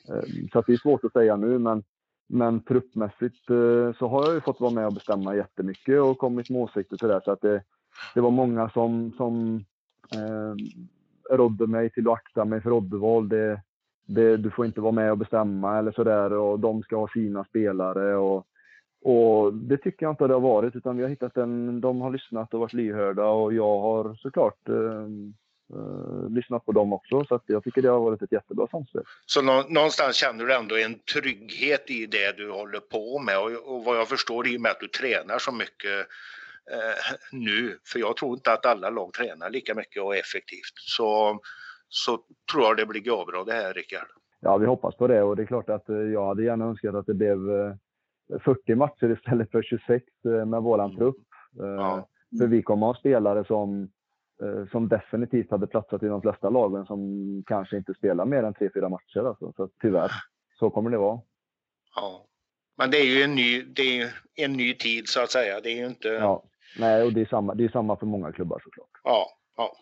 [0.09, 1.83] eh, så det är svårt att säga nu, men,
[2.27, 6.51] men truppmässigt eh, så har jag ju fått vara med och bestämma jättemycket och kommit
[6.51, 7.21] med åsikter till det.
[7.25, 7.63] Så att det,
[8.15, 9.65] det var många som, som
[10.15, 10.55] eh,
[11.37, 13.29] rådde mig till att akta mig för Oddevall.
[13.29, 13.61] Det,
[14.07, 17.45] det, du får inte vara med och bestämma eller sådär och de ska ha sina
[17.45, 18.17] spelare.
[18.17, 18.47] Och,
[19.03, 22.11] och det tycker jag inte det har varit utan vi har hittat en, de har
[22.11, 25.09] lyssnat och varit lyhörda och jag har såklart eh,
[25.73, 27.25] eh, lyssnat på dem också.
[27.25, 29.03] Så att jag tycker det har varit ett jättebra samspel.
[29.27, 33.75] Så nå- någonstans känner du ändå en trygghet i det du håller på med och,
[33.77, 35.99] och vad jag förstår i och med att du tränar så mycket
[36.73, 41.41] eh, nu, för jag tror inte att alla lag tränar lika mycket och effektivt, så,
[41.89, 42.19] så
[42.53, 44.09] tror jag det blir bra det här Rickard.
[44.41, 46.95] Ja, vi hoppas på det och det är klart att eh, jag hade gärna önskat
[46.95, 47.75] att det blev eh,
[48.45, 51.17] 40 matcher istället för 26 eh, med våran trupp.
[51.61, 52.09] Eh, Ja.
[52.39, 53.89] För vi kommer ha spelare som, eh,
[54.71, 56.99] som definitivt hade platsat i de flesta lagen som
[57.47, 59.29] kanske inte spelar mer än 3-4 matcher.
[59.29, 59.53] Alltså.
[59.57, 60.13] Så tyvärr,
[60.59, 61.21] så kommer det vara.
[61.95, 62.27] Ja.
[62.77, 65.61] Men det är ju en ny, det är en ny tid så att säga.
[65.61, 66.09] Det är ju inte...
[66.09, 66.45] Ja.
[66.79, 68.91] Nej, och det är, samma, det är samma för många klubbar såklart.
[69.05, 69.77] ja, ja.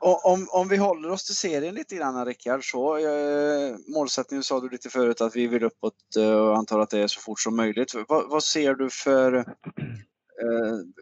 [0.00, 4.60] Och om, om vi håller oss till serien lite grann Rickard, så eh, målsättningen sa
[4.60, 7.40] du lite förut att vi vill uppåt eh, och antar att det är så fort
[7.40, 7.94] som möjligt.
[8.08, 9.44] Vad, vad ser du för, eh,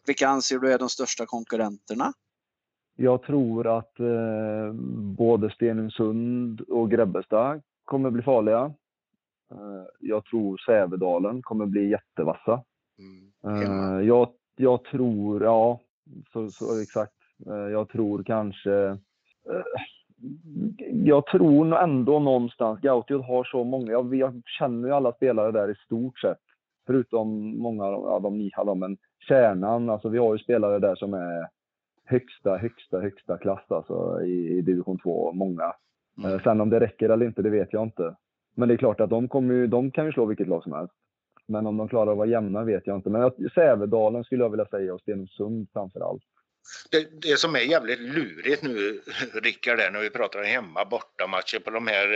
[0.07, 2.13] vilka anser du är de största konkurrenterna?
[2.97, 4.73] Jag tror att eh,
[5.17, 8.75] både Stenungsund och Grebbestad kommer bli farliga.
[9.51, 12.63] Eh, Jag tror Sävedalen kommer bli jättevassa.
[12.99, 13.63] Mm.
[13.63, 15.81] Eh, Jag, jag tror, ja,
[16.33, 17.13] så, så exakt.
[17.47, 18.73] Eh, Jag tror kanske...
[19.51, 19.65] eh,
[21.05, 25.53] Jag tror nog ändå någonstans, Gautiot har så många, jag, jag känner ju alla spelare
[25.53, 26.39] där i stort sett.
[26.87, 28.97] Förutom många, av- de nya men
[29.29, 31.49] kärnan, alltså vi har ju spelare där som är
[32.05, 35.75] högsta, högsta, högsta klass alltså i, i division 2, många.
[36.19, 36.33] Mm.
[36.33, 38.15] Eh, Sen om det räcker eller inte, det vet jag inte.
[38.55, 40.73] Men det är klart att de, kommer ju, de kan ju slå vilket lag som
[40.73, 40.95] helst.
[41.47, 43.11] Men om de klarar att vara jämna vet jag inte.
[43.11, 46.23] Men Sävedalen skulle jag vilja säga och Stenungsund framför allt.
[46.91, 49.03] Det, det som är jävligt lurigt nu,
[49.35, 52.13] Rickard, är när vi pratar hemma borta matcher på de här.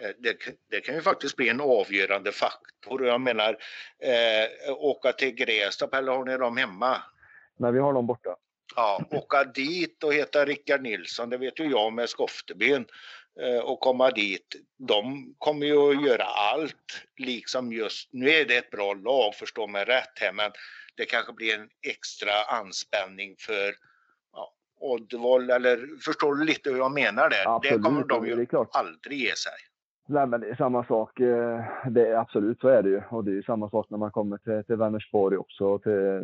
[0.00, 0.36] eh, Det,
[0.70, 3.06] det kan ju faktiskt bli en avgörande faktor.
[3.06, 3.58] Jag menar,
[3.98, 7.02] eh, åka till Grästorp eller har ni dem hemma?
[7.58, 8.36] Men vi har dem borta.
[8.76, 12.86] Ja, åka dit och heta Rickard Nilsson, det vet ju jag med Skoftebyn.
[13.40, 14.46] Eh, Och komma dit,
[14.88, 17.04] de kommer ju att göra allt.
[17.16, 20.50] Liksom just, nu är det ett bra lag, förstå mig rätt här, men
[20.96, 23.74] det kanske blir en extra anspänning för
[24.32, 28.46] ja, Oddvall eller förstår du lite hur jag menar det Absolut, kommer de det ju
[28.72, 29.52] aldrig ge sig.
[30.08, 31.20] Nej, men det är samma sak.
[31.20, 33.02] eh, Det är, absolut, så är det ju.
[33.10, 35.78] Och det är ju samma sak när man kommer till, till Vänersborg också.
[35.78, 36.20] Till,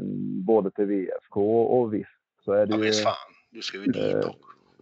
[0.47, 2.07] både till VSK och VIS.
[2.44, 2.83] Så är det Ja ju...
[2.85, 3.14] visst fan,
[3.51, 4.35] du ska ju dit Eh, också.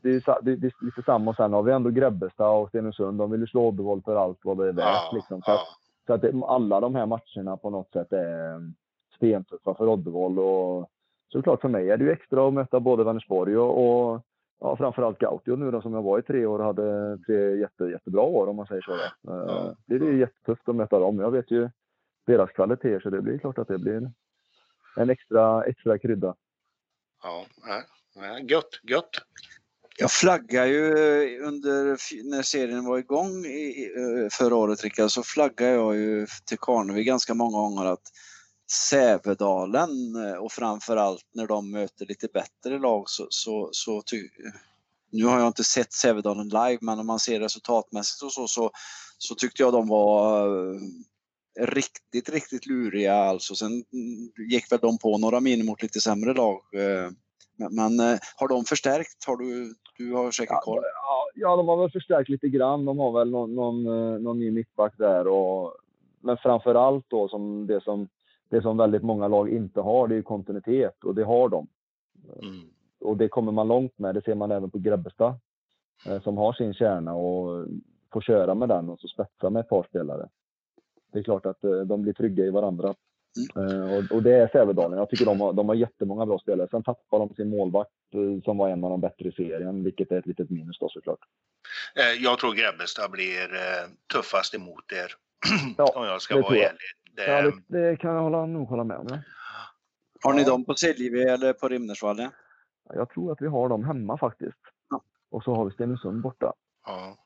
[0.02, 1.30] Det är, det, det är lite samma.
[1.30, 3.18] Och sen har vi ändå Grebbestad och Stenungsund.
[3.18, 4.84] De vill ju slå Oddevall för allt vad det är värt.
[4.86, 5.42] Ja, liksom.
[5.42, 5.66] Så, att, ja.
[6.06, 8.72] så att det, alla de här matcherna på något sätt är
[9.16, 10.38] stentuffa för Oddevall.
[10.38, 10.90] Och
[11.32, 14.22] såklart för mig är det ju extra att möta både Vänersborg och, och
[14.60, 17.84] ja, framförallt Gautio nu då som jag var i tre år och hade tre jätte,
[17.84, 18.96] jättebra år om man säger så.
[19.22, 19.32] Då.
[19.32, 19.74] Eh, Ja.
[19.86, 21.18] Det är ju jättetufft att möta dem.
[21.18, 21.70] Jag vet ju
[22.26, 24.10] deras kvaliteter så det blir klart att det blir
[24.96, 26.34] en extra, extra krydda.
[27.22, 27.44] Ja,
[28.16, 29.10] nej, gött, gött.
[29.98, 31.84] Jag flaggade ju eh, under
[32.30, 37.04] när serien var igång i, eh, förra året Rickard, så flaggade jag ju till Karnevi
[37.04, 38.12] ganska många gånger att
[38.70, 44.28] Sävedalen eh, och framförallt när de möter lite bättre lag så, så, så ty,
[45.12, 48.70] nu har jag inte sett Sävedalen live men om man ser resultatmässigt och så, så,
[49.18, 50.48] så tyckte jag de var
[51.60, 53.54] riktigt, riktigt luriga alltså.
[53.54, 53.84] Sen
[54.50, 56.60] gick väl de på några min mot lite sämre lag.
[57.58, 59.24] Men, men har de förstärkt?
[59.24, 60.82] Har du, du har säkert koll?
[60.82, 62.84] Ja, ja, de har väl förstärkt lite grann.
[62.84, 65.28] De har väl någon, någon, eh, någon ny mittback där.
[65.28, 65.74] Och,
[66.20, 68.08] men framför allt då som det, som
[68.48, 71.66] det som väldigt många lag inte har, det är kontinuitet och det har de.
[72.42, 72.60] Mm.
[73.00, 74.14] Och det kommer man långt med.
[74.14, 75.34] Det ser man även på Grebbestad
[76.06, 77.66] eh, som har sin kärna och
[78.12, 80.28] får köra med den och så spetsa med ett par spelare.
[81.12, 82.94] Det är klart att eh, de blir trygga i varandra.
[83.56, 84.98] Eh, och, och det är Sävedalen.
[84.98, 86.68] Jag tycker de har, de har jättemånga bra spelare.
[86.70, 90.12] Sen tappar de sin målvakt eh, som var en av de bättre i serien, vilket
[90.12, 91.18] är ett litet minus då såklart.
[91.94, 93.48] Eh, Jag tror Grebbestad blir
[94.12, 95.12] tuffast emot er.
[95.78, 96.68] Ja, om jag ska det vara tror jag.
[96.70, 96.80] ärlig.
[97.16, 99.06] Det, Ja, det, det kan jag hålla, nog hålla med om.
[99.10, 99.18] Ja.
[100.22, 100.48] Har ni Ja.
[100.48, 102.30] dem på Siljevi eller på Rimnersvallen?
[102.94, 104.58] Jag tror att vi har dem hemma faktiskt.
[104.90, 105.02] Ja.
[105.30, 106.52] Och så har vi Stenungsund borta.
[106.86, 107.16] ja.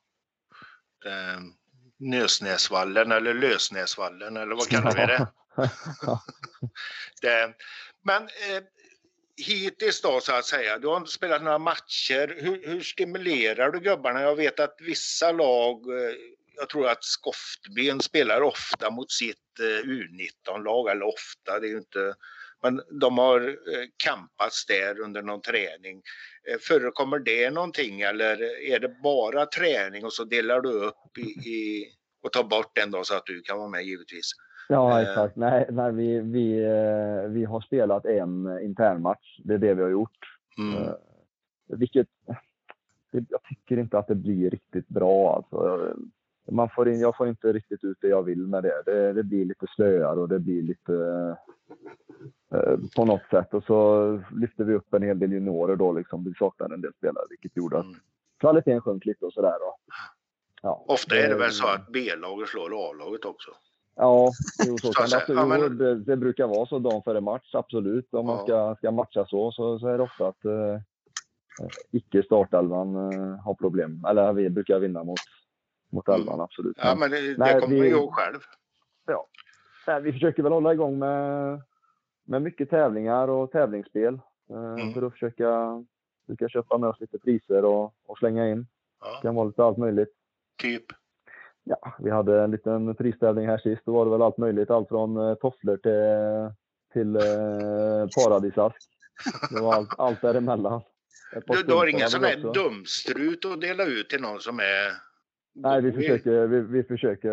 [1.98, 5.26] Nösnäsvallen eller Lösnäsvallen eller vad kallar vi det?
[7.20, 7.50] Det eh,
[8.04, 8.62] men eh,
[9.46, 12.36] hittills då så att säga, du har inte spelat några matcher.
[12.40, 14.22] Hur, hur stimulerar du gubbarna?
[14.22, 16.14] Jag vet att vissa lag, eh,
[16.56, 21.78] jag tror att Skoftben spelar ofta mot sitt eh, U19-lag, eller ofta, det är ju
[21.78, 22.14] inte
[22.62, 26.02] men de har kampats campats där under någon träning.
[26.48, 31.48] Eh, förekommer det någonting eller är det bara träning och så delar du upp i,
[31.50, 34.32] i och tar bort den då så att du kan vara med givetvis?
[34.70, 35.08] Ja, Eh.
[35.08, 35.36] exakt.
[35.36, 39.40] Nej, nej vi, vi, eh, vi har spelat en internmatch.
[39.44, 40.18] Det är det vi har gjort.
[40.58, 40.82] Mm.
[40.82, 40.92] Eh,
[41.66, 42.08] Vilket...
[43.10, 45.36] Jag tycker inte att det blir riktigt bra.
[45.36, 45.88] Alltså.
[46.50, 48.82] Man får in, jag får inte riktigt ut det jag vill med det.
[48.86, 50.94] Det, det blir lite slöare och det blir lite...
[52.54, 53.54] eh, på något sätt.
[53.54, 55.92] Och så lyfter vi upp en hel del juniorer då.
[55.92, 56.24] Liksom.
[56.24, 57.96] Vi saknar en del spelare, vilket gjorde att Mm.
[58.40, 59.54] kvaliteten sjönk lite och sådär.
[60.62, 63.50] Ja, Ofta är det väl så att B-laget slår A-laget också.
[63.96, 64.32] Ja,
[64.66, 65.32] jo, så kan att det.
[65.32, 68.14] Ja, men- det, det brukar vara så dagen före match, absolut.
[68.14, 68.42] Om man Ja.
[68.44, 70.80] ska, ska matcha så, så, så är det ofta att eh,
[71.90, 74.04] icke startelvan eh, har problem.
[74.08, 75.20] Eller vi brukar vinna mot,
[75.92, 76.20] mot Mm.
[76.20, 76.76] elvan, absolut.
[76.82, 78.38] Ja, Men, det, Nej, det kommer vi- ihåg själv.
[79.86, 81.60] nej, vi försöker väl hålla igång med,
[82.24, 84.14] med mycket tävlingar och tävlingsspel.
[84.50, 84.92] Eh, Mm.
[84.94, 85.84] För att försöka,
[86.26, 88.58] försöka köpa med oss lite priser och, och slänga in.
[88.60, 88.66] Det
[89.00, 90.12] Ja, kan vara lite allt möjligt.
[90.62, 90.84] typ.
[91.64, 93.82] Ja, vi hade en liten pristävling här sist.
[93.84, 94.70] Då var det väl allt möjligt.
[94.70, 96.54] Allt från eh, tofflor till,
[96.92, 98.76] till eh, paradisask.
[99.50, 100.82] Det var allt, allt däremellan.
[101.46, 105.10] Du, du har ingen sån här dumstrut att dela ut till någon som är
[105.54, 107.30] Nej, vi försöker, vi, vi försöker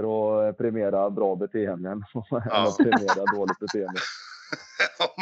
[0.49, 1.91] att premiera bra beteenden
[2.31, 3.99] än att premiera dåligt beteende.
[4.99, 5.15] Ja,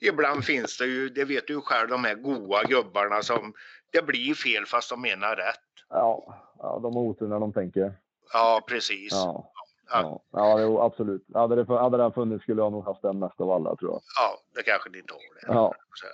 [0.00, 3.52] ibland finns det ju, det vet du själv, de här goa gubbarna som
[3.92, 5.56] det blir fel fast de menar rätt.
[5.88, 7.92] Ja, ja de har otur när de tänker.
[8.32, 9.12] Ja, precis.
[9.12, 9.52] Ja,
[9.90, 11.26] ja, ja jo, absolut.
[11.34, 14.00] Hade, det, hade den funnits skulle jag nog haft den mest av alla tror jag.
[14.16, 15.54] Ja, det kanske ni inte har det.
[15.54, 15.74] Ja.
[15.94, 16.06] Så,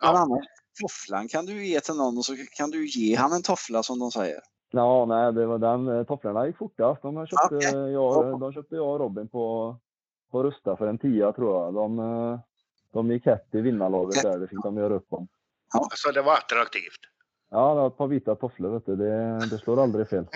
[0.00, 0.44] Men annars,
[0.80, 3.98] tofflan kan du ge till någon och så kan du ge han en toffla som
[3.98, 4.40] de säger.
[4.70, 5.88] Ja, nej, det var den.
[5.88, 7.02] eh, Tofflorna gick fortast.
[7.02, 7.92] De köpte, Okej.
[7.92, 9.76] jag, de köpte jag och Robin på,
[10.30, 11.74] på Rusta för en tia tror jag.
[11.74, 12.38] De, eh,
[12.92, 14.38] de gick hett i vinnarlaget där.
[14.38, 15.28] Det fick de göra upp om.
[15.72, 17.00] alltså det var attraktivt.
[17.50, 18.70] Ja, det var ett par vita tofflor.
[18.70, 18.96] Vet du.
[18.96, 20.26] Det, det slår aldrig fel.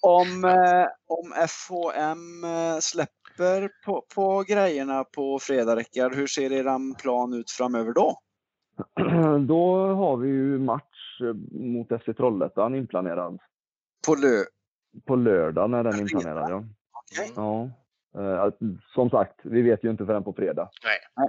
[0.00, 6.94] Om, eh, om FHM eh, släpper på, på grejerna på fredag, Rickard, hur ser eran
[6.94, 8.18] plan ut framöver då?
[9.48, 13.38] Då har vi ju match eh, mot FC Trollhättan inplanerad.
[14.06, 14.44] På lö...
[15.06, 16.64] På lördag när den är inplanerad, ja.
[16.92, 17.32] Okej.
[17.36, 17.70] ja.
[18.94, 20.70] Som sagt, vi vet ju inte förrän på fredag.
[20.84, 21.28] Nej,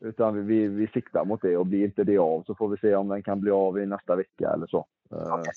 [0.00, 2.76] Utan vi, vi, vi siktar mot det och blir inte det av så får vi
[2.76, 4.86] se om den kan bli av i nästa vecka eller så.
[5.10, 5.52] Okej.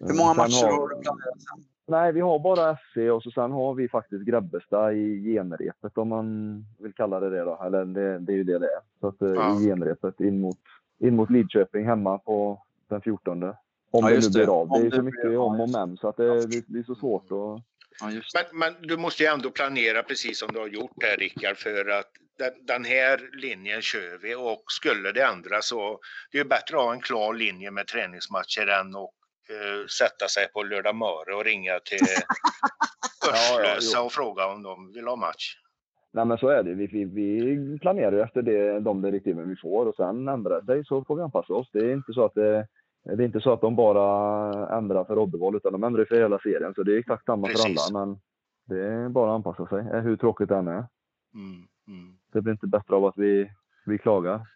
[0.00, 1.64] Hur många sen matcher har du planerat sen?
[1.88, 6.08] Nej, vi har bara SC och så sen har vi faktiskt Grebbestad i genrepet om
[6.08, 7.62] man vill kalla det det då.
[7.66, 8.80] Eller det, det är ju det det är.
[9.00, 9.60] Så att, eh, Ja.
[9.60, 10.58] i genrepet in mot,
[10.98, 13.42] in mot Lidköping hemma på den 14.
[13.42, 13.54] Om
[13.90, 14.30] Ja, det nu det.
[14.30, 14.68] blir av.
[14.68, 16.66] Det Om är det så blir- mycket ja, om och men så att det, det
[16.68, 17.62] blir så svårt att...
[18.00, 21.16] Ja, just Men, men du måste ju ändå planera precis som du har gjort här
[21.16, 25.98] Rickard för att den, den här linjen kör vi och skulle det ändras så
[26.32, 29.10] det är ju bättre att ha en klar linje med träningsmatcher än att
[29.50, 31.98] eh, sätta sig på lördag morgon och ringa till
[33.26, 34.04] ja, Örslösa jo.
[34.04, 35.56] och fråga om de vill ha match.
[36.12, 36.74] Nej men så är det.
[36.74, 40.84] Vi, vi, vi planerar efter det, de direktiven vi får och sen ändrar det sig
[40.84, 41.68] så får vi anpassa oss.
[41.72, 42.66] Det är inte så att det,
[43.04, 46.38] det är inte så att de bara ändrar för Oddevall utan de ändrar för hela
[46.38, 46.74] serien.
[46.74, 47.64] Så det är exakt samma Precis.
[47.64, 48.06] för alla.
[48.06, 48.18] Men
[48.66, 50.86] det är bara att anpassa sig, eh, hur tråkigt det än är.
[51.34, 52.18] Mm, mm.
[52.32, 53.50] Det blir inte bättre av att vi,
[53.86, 54.46] vi klagar.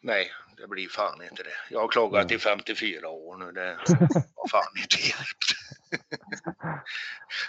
[0.00, 0.26] Nej,
[0.60, 1.56] det blir fan inte det.
[1.70, 3.52] Jag har klagat i 54 år nu.
[3.52, 3.78] Det
[4.36, 5.50] har fan inte hjälpt.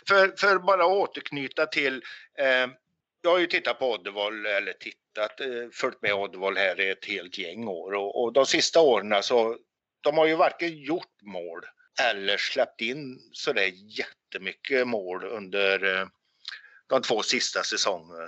[0.07, 2.03] för, för bara återknyta till.
[2.37, 2.67] Eh,
[3.21, 7.05] jag har ju tittat på Oddevall, eller tittat, eh, följt med Oddevall här i ett
[7.05, 9.57] helt gäng år och, och de sista åren så
[10.01, 11.61] de har ju varken gjort mål
[12.01, 16.07] eller släppt in sådär jättemycket mål under eh,
[16.87, 18.23] de två sista säsongerna.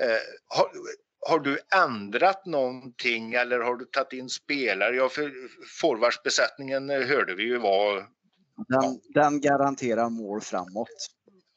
[0.00, 0.70] Eh, har,
[1.28, 4.96] har du ändrat någonting eller har du tagit in spelare?
[4.96, 5.32] Ja, för
[5.80, 8.06] forwardsbesättningen eh, hörde vi ju var...
[8.68, 10.88] Den, den garanterar mål framåt.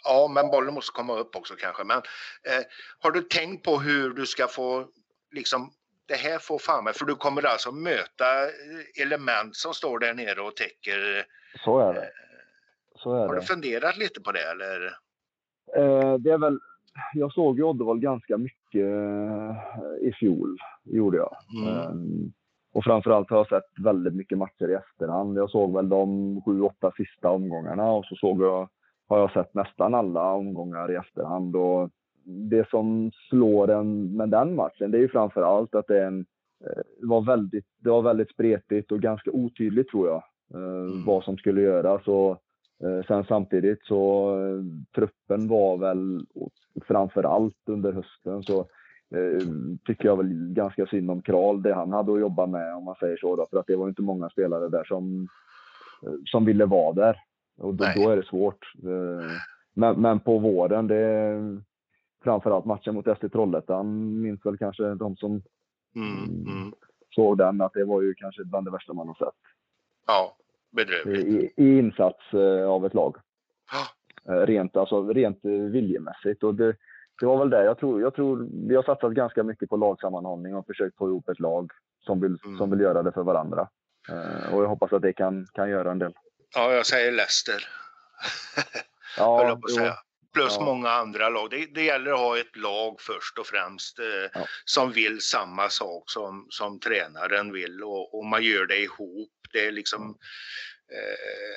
[0.04, 1.84] Ja, men bollen måste komma upp också kanske.
[1.84, 2.64] Men eh,
[3.00, 4.88] har du tänkt på hur du ska få
[5.32, 5.72] liksom
[6.08, 10.14] det här får fan med, för du kommer alltså möta eh, element som står där
[10.14, 11.26] nere och täcker.
[11.66, 12.10] Så är det.
[12.96, 13.46] Så är Har du det.
[13.46, 14.86] funderat lite på det eller?
[15.78, 16.60] Eh, det är väl,
[17.14, 19.56] jag såg ju Oddevall ganska mycket eh,
[20.02, 20.58] i fjol.
[20.84, 21.36] gjorde jag.
[21.58, 21.78] Mm.
[21.78, 22.32] Ehm,
[22.74, 25.38] Och framförallt har jag sett väldigt mycket matcher i efterhand.
[25.38, 28.70] Jag såg väl de sju, åtta sista omgångarna och så såg jag,
[29.08, 31.56] har jag sett nästan alla omgångar i efterhand.
[31.56, 31.90] Och
[32.24, 36.26] det som slår en med den matchen, det är ju framförallt att det, är en,
[36.66, 41.38] eh, var väldigt, det var väldigt spretigt och ganska otydligt tror jag, eh, vad som
[41.38, 42.08] skulle göras.
[42.08, 42.38] Och,
[43.08, 44.64] sen samtidigt så, eh,
[44.96, 46.26] truppen var väl
[46.88, 48.60] framförallt under hösten så
[49.16, 49.48] eh,
[49.86, 52.96] tycker jag väl ganska synd om Kral, det han hade att jobba med om man
[52.96, 53.36] säger så.
[53.36, 55.28] Då, för att det var inte många spelare där som,
[56.04, 57.18] eh, som ville vara där.
[57.58, 58.74] Och då, då är det svårt.
[58.84, 59.28] Eh,
[59.74, 61.36] Men, men på våren, det
[62.24, 65.42] framförallt matchen mot SC Trollhättan minns väl kanske de som
[65.96, 66.74] Mm, mm.
[67.16, 69.42] såg den att det var ju kanske bland det värsta man har sett
[70.08, 70.38] Ja.
[71.06, 73.16] I, i insats eh, av ett lag.
[73.72, 73.88] Ja,
[74.34, 76.44] Eh, Rent, alltså, rent eh, viljemässigt.
[76.44, 76.76] Och det,
[77.20, 77.64] det var väl det.
[77.64, 81.30] Jag tror, jag tror vi har satsat ganska mycket på lagsammanhållning och försökt få ihop
[81.30, 81.72] ett lag
[82.06, 82.58] som vill, Mm.
[82.58, 83.68] som vill göra det för varandra.
[84.54, 86.14] Och jag hoppas att det kan, kan göra en del.
[86.56, 87.64] ja jag säger Leicester.
[89.18, 89.94] Ja, jag på att säga.
[90.34, 90.66] Plus Ja.
[90.66, 91.48] många andra lag.
[91.50, 94.46] Det, det gäller att ha ett lag först och främst eh, Ja.
[94.66, 99.30] som vill samma sak som, som tränaren vill och, och man gör det ihop.
[99.56, 100.02] Det är liksom...
[100.92, 101.56] Eh,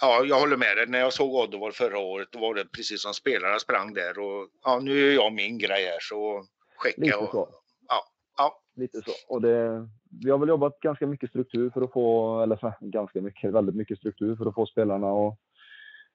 [0.00, 0.86] ja, jag håller med dig.
[0.86, 4.48] När jag såg Oddevall förra året då var det precis som spelarna sprang där och
[4.64, 6.44] ja, nu gör jag min grej här så
[6.76, 7.30] skicka Lite och...
[7.30, 7.48] så.
[7.88, 8.04] Ja,
[8.36, 8.60] ja.
[8.76, 9.12] Lite så.
[9.34, 9.88] Och det,
[10.24, 13.98] vi har väl jobbat ganska mycket struktur för att få, eller ganska mycket, väldigt mycket
[13.98, 15.38] struktur för att få spelarna att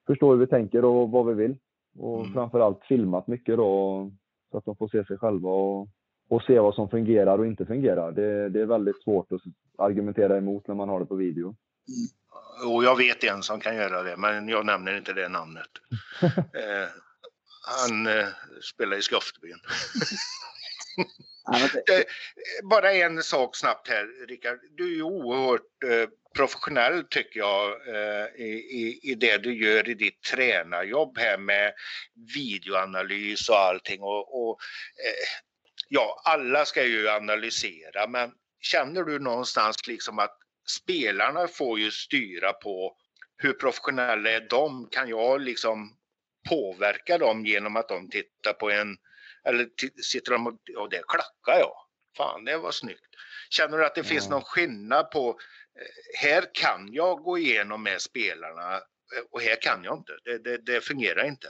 [0.08, 1.58] förstå hur vi tänker och vad vi vill.
[2.00, 2.34] Och Mm.
[2.34, 4.12] framförallt filmat mycket då
[4.52, 5.88] så att de får se sig själva och,
[6.30, 8.12] och se vad som fungerar och inte fungerar.
[8.12, 9.42] Det, det är väldigt svårt att
[9.78, 11.56] argumentera emot när man har det på video.
[12.66, 15.70] och jag vet en som kan göra det, men jag nämner inte det namnet.
[16.54, 16.88] Eh,
[17.68, 18.28] han eh,
[18.62, 19.60] spelar i Skoftebyn.
[21.92, 22.04] Eh,
[22.70, 24.60] Bara en sak snabbt här, Rickard.
[24.78, 29.90] Du är ju oerhört eh, professionell tycker jag eh, i, i, i det du gör
[29.90, 31.74] i ditt tränarjobb här med
[32.36, 34.02] videoanalys och allting.
[34.02, 34.60] Och, och,
[35.06, 35.55] eh,
[35.96, 38.32] ja, alla ska ju analysera, men
[38.62, 40.38] känner du någonstans liksom att
[40.82, 42.96] spelarna får ju styra på
[43.38, 44.88] hur professionella är de?
[44.92, 45.96] Kan jag liksom
[46.50, 48.98] påverka dem genom att de tittar på en
[49.44, 49.68] eller
[50.02, 51.74] sitter de och, och det klackar jag.
[52.18, 53.10] Fan, det var snyggt.
[53.50, 54.32] Känner du att det finns Ja.
[54.32, 59.84] någon skillnad på, eh, här kan jag gå igenom med spelarna eh, och här kan
[59.84, 60.14] jag inte.
[60.24, 61.48] Det, det, det fungerar inte.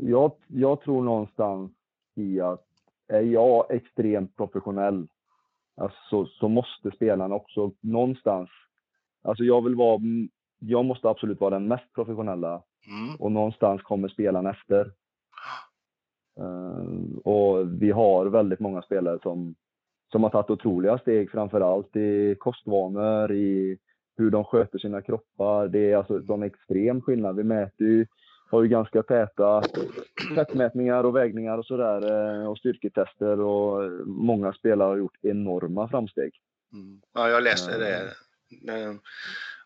[0.00, 1.70] jag, jag tror någonstans
[2.16, 2.69] i att
[3.10, 5.08] är jag extremt professionell
[5.76, 8.50] alltså, så måste spelarna också någonstans...
[9.22, 10.00] Alltså jag vill vara...
[10.58, 13.16] Jag måste absolut vara den mest professionella Mm.
[13.16, 14.92] och någonstans kommer spelarna efter.
[16.40, 19.54] Eh, och vi har väldigt många spelare som,
[20.12, 23.78] som har tagit otroliga steg, framför allt i kostvanor, i
[24.16, 25.68] hur de sköter sina kroppar.
[25.68, 27.36] Det är alltså en sån extrem skillnad.
[27.36, 28.06] Vi mäter ju,
[28.50, 29.62] har ju ganska täta
[30.34, 36.32] fettmätningar och vägningar och sådär eh, och styrketester och många spelare har gjort enorma framsteg.
[36.72, 37.00] Mm.
[37.14, 38.14] Ja, jag läste det.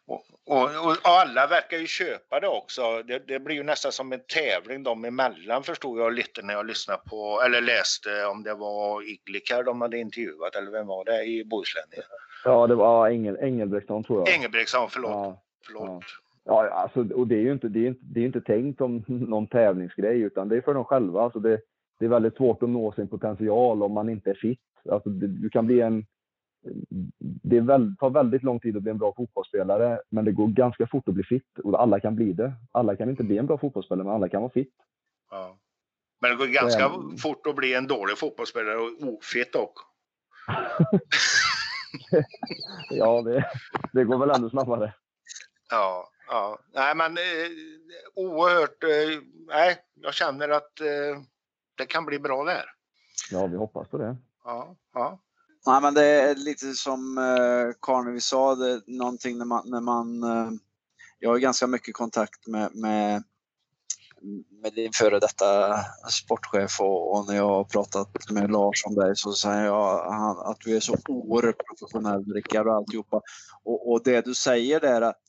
[0.06, 3.02] Och, och, och alla verkar ju köpa det också.
[3.02, 6.66] Det, det blir ju nästan som en tävling dem emellan förstod jag lite när jag
[6.66, 11.24] lyssnade på eller läste om det var Iglikar de hade intervjuat eller vem var det
[11.24, 11.84] i Bohuslän?
[12.44, 14.28] Ja, det var Engel, Engelbrektsson tror jag.
[14.36, 15.10] Engelbrektsson, förlåt.
[15.10, 15.88] Ja, förlåt.
[15.88, 16.00] Ja,
[16.46, 19.46] alltså, och det är ju inte, det är inte, det är inte tänkt som någon
[19.46, 21.22] tävlingsgrej, utan det är för dem själva.
[21.22, 21.60] Alltså det,
[21.98, 24.60] det är väldigt svårt att nå sin potential om man inte är fit.
[24.90, 26.06] Alltså det, du kan bli en...
[27.20, 30.86] Det väl, tar väldigt lång tid att bli en bra fotbollsspelare, men det går ganska
[30.86, 31.58] fort att bli fit.
[31.64, 32.52] Och alla kan bli det.
[32.72, 34.72] Alla kan inte bli en bra fotbollsspelare, men alla kan vara fit.
[35.30, 35.58] Ja.
[36.20, 37.16] Men det går ganska Mm.
[37.16, 39.84] fort att bli en dålig fotbollsspelare och ofet också.
[42.90, 43.44] ja, det,
[43.92, 44.94] det går väl ännu snabbare.
[45.70, 46.58] Ja, ja.
[46.72, 47.50] Nej, men eh,
[48.14, 48.82] oerhört.
[48.82, 51.22] Eh, nej, jag känner att eh,
[51.76, 52.64] det kan bli bra där.
[53.30, 54.16] Ja, vi hoppas på det.
[54.44, 55.20] Ja, ja.
[55.66, 60.22] Nej, men det är lite som eh, Carnegie sa, det någonting när man, när man
[60.22, 60.50] eh,
[61.18, 63.22] jag har ganska mycket kontakt med, med,
[64.62, 65.76] med din före detta
[66.10, 70.38] sportchef och, och när jag har pratat med Lars om dig så säger jag han,
[70.38, 73.20] att du är så oerhört professionell Rickard och alltihopa.
[73.64, 75.22] Och, och det du säger där att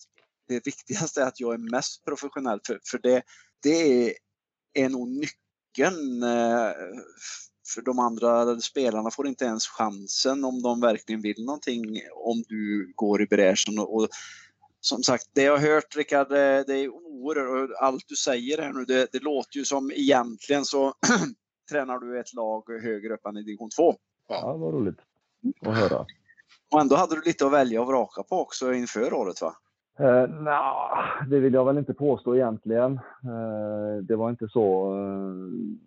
[0.48, 3.24] det viktigaste är att jag är mest professionell för, för det,
[3.64, 4.14] det är,
[4.74, 6.72] är nog nyckeln eh,
[7.74, 12.94] för de andra spelarna får inte ens chansen om de verkligen vill någonting om du
[12.96, 13.80] går i bräschen.
[13.80, 14.08] Och, och
[14.80, 18.74] som sagt, det jag har hört Rickard, det, det är oerhört, allt du säger här
[18.74, 20.94] nu, det, det låter ju som egentligen så
[21.72, 23.96] tränar du ett lag högre upp än i division 2.
[24.28, 24.98] Ja, var roligt
[25.62, 26.06] att höra.
[26.72, 29.56] Och ändå hade du lite att välja och vraka på också inför året va?
[30.00, 30.90] Eh, Nja,
[31.30, 32.94] det vill jag väl inte påstå egentligen.
[33.24, 35.78] Eh, det var inte så, eh,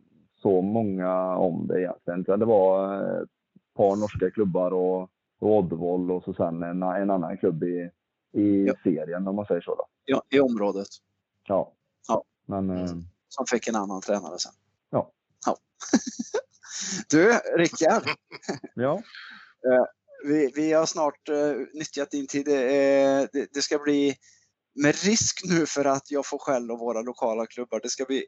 [0.43, 2.23] så många om det egentligen.
[2.41, 3.29] Det var eh, ett
[3.77, 7.91] par norska klubbar och, Oddvoll och så sen en, en annan klubb i,
[8.33, 8.75] i Ja.
[8.83, 9.75] serien om man säger så.
[9.75, 9.85] Då.
[10.33, 10.87] I, i området.
[11.49, 11.73] Ja.
[12.09, 12.25] Ja.
[12.47, 12.87] Men eh,
[13.29, 14.53] Som fick en annan tränare sen.
[14.91, 15.11] Ja.
[15.47, 15.57] ja.
[17.11, 18.03] du, Rickard.
[18.75, 19.01] ja,
[20.25, 22.45] Vi, vi har snart uh, nyttjat din tid.
[22.45, 24.17] Det, det, det ska bli
[24.79, 27.81] med risk nu för att jag får skäll av våra lokala klubbar.
[27.83, 28.25] Det ska bli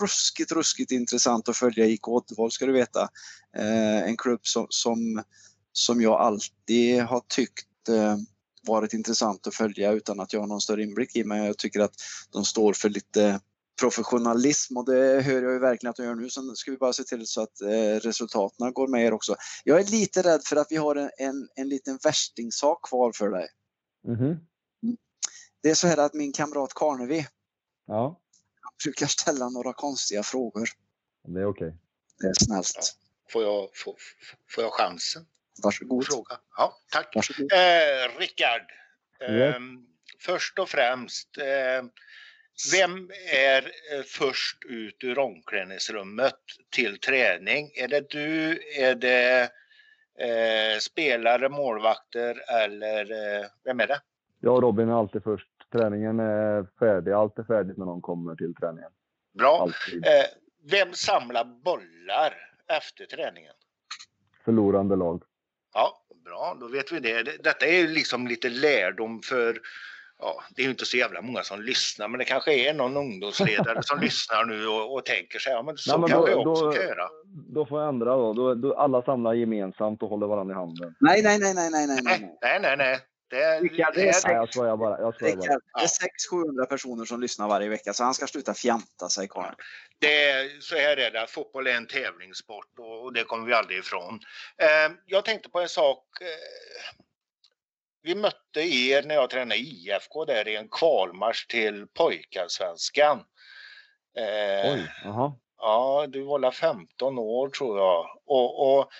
[0.00, 3.08] ruskigt, ruskigt intressant att följa IK Återvoll ska du veta.
[3.56, 5.22] Eh, en klubb som, som,
[5.72, 8.16] som jag alltid har tyckt eh,
[8.66, 11.24] varit intressant att följa utan att jag har någon större inblick i.
[11.24, 11.94] Men jag tycker att
[12.30, 13.40] de står för lite
[13.80, 16.30] professionalism och det hör jag ju verkligen att de gör nu.
[16.30, 19.36] Sen ska vi bara se till så att eh, resultaten går med er också.
[19.64, 23.30] Jag är lite rädd för att vi har en, en, en liten värstingsak kvar för
[23.30, 23.48] dig.
[24.06, 24.36] mhm.
[25.62, 27.26] Det är så här att min kamrat Karnevi
[27.86, 28.20] ja,
[28.84, 30.68] brukar ställa några konstiga frågor.
[31.28, 31.76] det är okej.
[32.20, 32.96] Det är snällt.
[33.32, 33.94] Får, jag, får,
[34.50, 35.26] får jag chansen?
[35.62, 36.06] Varsågod.
[36.06, 36.38] Fråga.
[36.56, 37.12] Ja, tack.
[37.14, 37.52] Varsågod.
[37.52, 38.62] Eh, Rickard,
[39.22, 39.56] Yes.
[39.56, 39.86] ehm,
[40.20, 41.28] först och främst.
[41.38, 41.86] Eh,
[42.72, 46.34] vem är eh, först ut ur omklädningsrummet
[46.70, 47.70] till träning?
[47.74, 48.58] Är det du?
[48.78, 49.42] Är det
[50.18, 53.00] eh, spelare, målvakter eller
[53.40, 54.00] eh, vem är det?
[54.40, 55.48] Jag och Robin är alltid först.
[55.72, 57.12] Träningen är färdig.
[57.12, 58.90] Allt är färdigt när de kommer till träningen.
[59.38, 59.68] Bra.
[59.92, 60.26] Eh,
[60.70, 62.34] vem samlar bollar
[62.78, 63.54] efter träningen?
[64.44, 65.22] Förlorande lag.
[65.74, 67.22] Ja, bra, då vet vi det.
[67.22, 69.60] Det- Detta är ju liksom lite lärdom för
[70.18, 72.96] ja, det är ju inte så jävla många som lyssnar, men det kanske är någon
[72.96, 76.40] ungdomsledare som lyssnar nu och, och tänker sig, ja men så Nej, men kanske då-
[76.40, 77.08] jag också då- kan göra.
[77.54, 78.32] Då får jag ändra då.
[78.32, 80.94] då, då alla samlar gemensamt och håller varandra i handen.
[81.00, 82.38] Nej, nej, nej, nej, nej, nej, nej.
[82.42, 82.98] Nej, nej, nej.
[83.30, 84.24] Det är, Rickard, det är det är, sant.
[84.26, 85.00] Nej, jag skojar bara.
[85.00, 85.46] Jag skojar bara.
[85.46, 86.62] Det är Ja.
[86.62, 89.54] 600-700 personer som lyssnar varje vecka så han ska sluta fjanta sig karln.
[90.00, 93.52] det är, så här är det, fotboll är en tävlingssport och, och det kommer vi
[93.52, 94.18] aldrig ifrån.
[94.62, 96.04] Eh, jag tänkte på en sak.
[96.20, 96.26] Eh,
[98.08, 103.18] vi mötte er när jag tränade IFK där i en kvalmatch till pojkarsvenskan.
[104.16, 105.32] Eh, Oj, jaha.
[105.58, 108.06] Ja, du var väl 15 år tror jag.
[108.26, 108.90] Och, och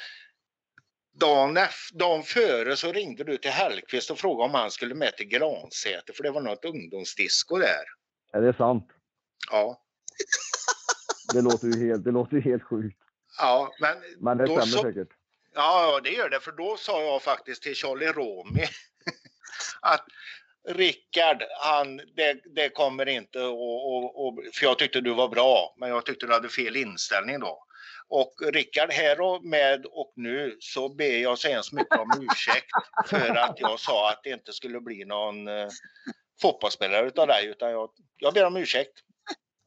[1.21, 1.59] dagen,
[1.93, 6.13] dagen före så ringde du till Hellqvist och frågade om han skulle med till Gransäter
[6.13, 7.85] för det var något ungdomsdisco där.
[8.33, 8.89] Är det sant?
[9.51, 9.83] Ja,
[11.35, 12.99] Det låter ju helt, det låter ju helt sjukt.
[13.39, 15.09] ja men, Men det stämmer så- säkert.
[15.55, 16.41] ja, ja, det gör det.
[16.41, 18.67] För då sa jag faktiskt till Charlie Romy
[19.83, 20.05] att
[20.69, 25.75] Rickard, han, det, det kommer inte och, och, och, för jag tyckte du var bra,
[25.79, 27.65] men jag tyckte du hade fel inställning då.
[28.09, 32.71] Och Rickard, här och med och nu så ber jag så hemskt mycket om ursäkt
[33.07, 35.69] för att jag sa att det inte skulle bli någon eh,
[36.43, 38.99] fotbollsspelare utav dig, utan jag, jag ber om ursäkt.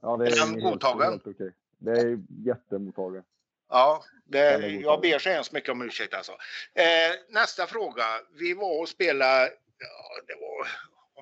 [0.02, 1.10] Ja, det Är är den helt, godtagen?
[1.12, 1.54] helt okej.
[1.78, 3.24] Det är jättemottagen.
[3.70, 6.32] Ja, det, jag ber så hemskt mycket om ursäkt alltså.
[6.74, 8.04] Eh, nästa fråga.
[8.40, 9.50] Vi var och spelade,
[9.82, 10.68] ja, det var,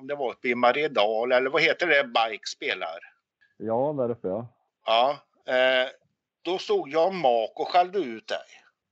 [0.00, 2.98] om det var uppe i Mariedal eller vad heter det Bike spelar?
[3.56, 4.48] Ja, där uppe ja.
[4.86, 5.18] Ja,
[5.52, 5.88] eh,
[6.42, 8.46] då stod jag mak och skällde ut dig.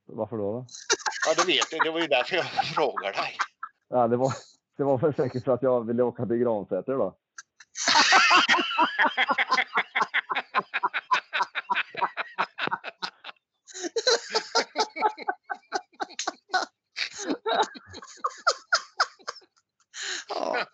[0.05, 0.53] Varför då?
[0.53, 0.65] då?
[1.27, 1.77] Ja, det vet du.
[1.77, 2.45] Det var ju därför jag
[2.75, 3.37] frågade dig.
[3.89, 4.33] Ja, det var,
[4.77, 7.17] det var väl säkert för att jag ville åka till Gransäter då.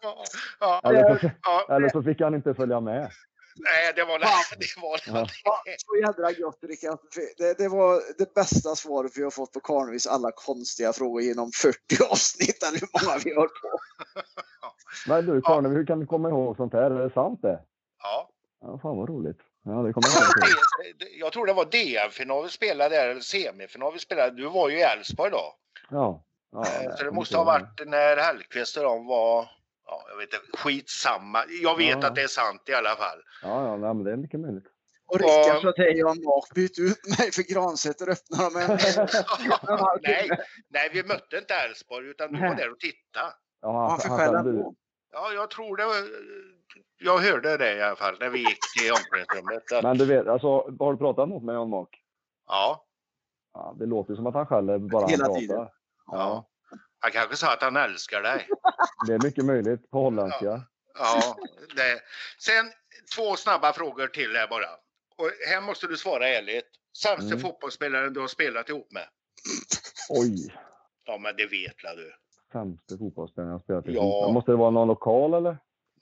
[0.02, 0.24] Ja.
[0.60, 3.12] ja, Eller så, ja, eller så fick han inte följa med.
[3.56, 4.26] nej, det var det.
[4.60, 5.32] det, var det.
[5.44, 5.64] Ja.
[5.78, 7.00] Så jädra gott Rickard.
[7.38, 11.52] Det, det var det bästa svaret vi har fått på Karnvis alla konstiga frågor genom
[11.52, 11.78] 40
[12.12, 13.80] avsnitt eller hur många vi har på.
[15.08, 16.92] Men du Karnevi, hur kan du komma ihåg sånt här?
[16.92, 17.60] Är det sant det?
[18.04, 18.30] Ja.
[18.62, 19.40] Ja, fan vad roligt.
[19.64, 24.00] Ja, det kommer jag Jag tror det var DM-final vi spelade där, eller semifinal vi
[24.00, 24.32] spelade.
[24.32, 25.56] Du var ju i Elfsborg då.
[25.90, 26.24] Ja.
[26.52, 29.50] ja Eh, så det måste ha varit när Hellqvist och de var,
[29.86, 31.44] ja, jag vet inte, skitsamma.
[31.62, 32.08] Jag vet Ja.
[32.08, 33.20] att det är sant i alla fall.
[33.44, 34.66] Ja, ja nej, men det är mycket möjligt.
[35.08, 38.78] Och Rickard sa till Jan Mak, byt ut mig för Gransäter öppnar de en...
[40.02, 40.30] nej,
[40.70, 43.34] nej, vi mötte inte Elfsborg utan du var där och tittade.
[43.62, 44.76] Ja, Han fick han- skäll han- ändå.
[45.12, 45.86] Ja, jag tror det.
[45.86, 46.10] var-
[46.98, 49.72] Jag hörde det i alla fall när vi gick till omklädningsrummet.
[49.72, 50.48] att- Men du vet, alltså,
[50.80, 51.90] har du pratat något med Jan Mak?
[52.48, 52.82] Ja,
[53.54, 55.40] Ja, det låter som att han skäller bara han Hela pratar.
[55.40, 55.58] tiden.
[55.58, 55.68] Ja,
[56.12, 56.46] ja.
[57.06, 58.48] Han kanske sa att han älskar dig.
[59.08, 60.62] det är mycket möjligt på holländska.
[61.00, 61.36] Ja,
[61.76, 62.02] det.
[62.40, 62.72] Sen
[63.16, 64.66] två snabba frågor till här bara.
[65.18, 66.66] Och här måste du svara ärligt.
[67.04, 67.40] Sämste Mm.
[67.40, 69.04] fotbollsspelaren du har spelat ihop med?
[70.10, 70.56] Oj,
[71.06, 72.14] Ja, men det vet la du.
[72.52, 73.94] sämste fotbollsspelaren jag spelat i.
[73.94, 74.30] Ja.
[74.34, 75.58] Måste det vara någon lokal eller?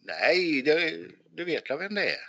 [0.06, 2.22] Nej, det, du vet la vem det är.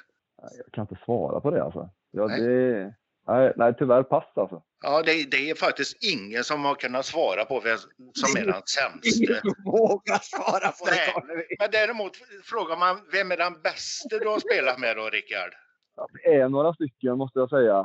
[0.42, 1.90] Jag kan inte svara på det alltså.
[2.10, 2.40] Ja, Nej.
[2.40, 2.94] det...
[3.26, 4.62] nej, nej, tyvärr pass alltså.
[4.82, 7.78] Ja, det, det är faktiskt ingen som har kunnat svara på vem
[8.12, 9.08] som är den sämste.
[9.08, 11.56] Ingen vågar svara på det Nej.
[11.58, 12.12] Men däremot
[12.44, 15.52] frågar man vem är den bästa du har spelat med då, Rickard?
[16.24, 17.78] Det är några stycken måste jag säga.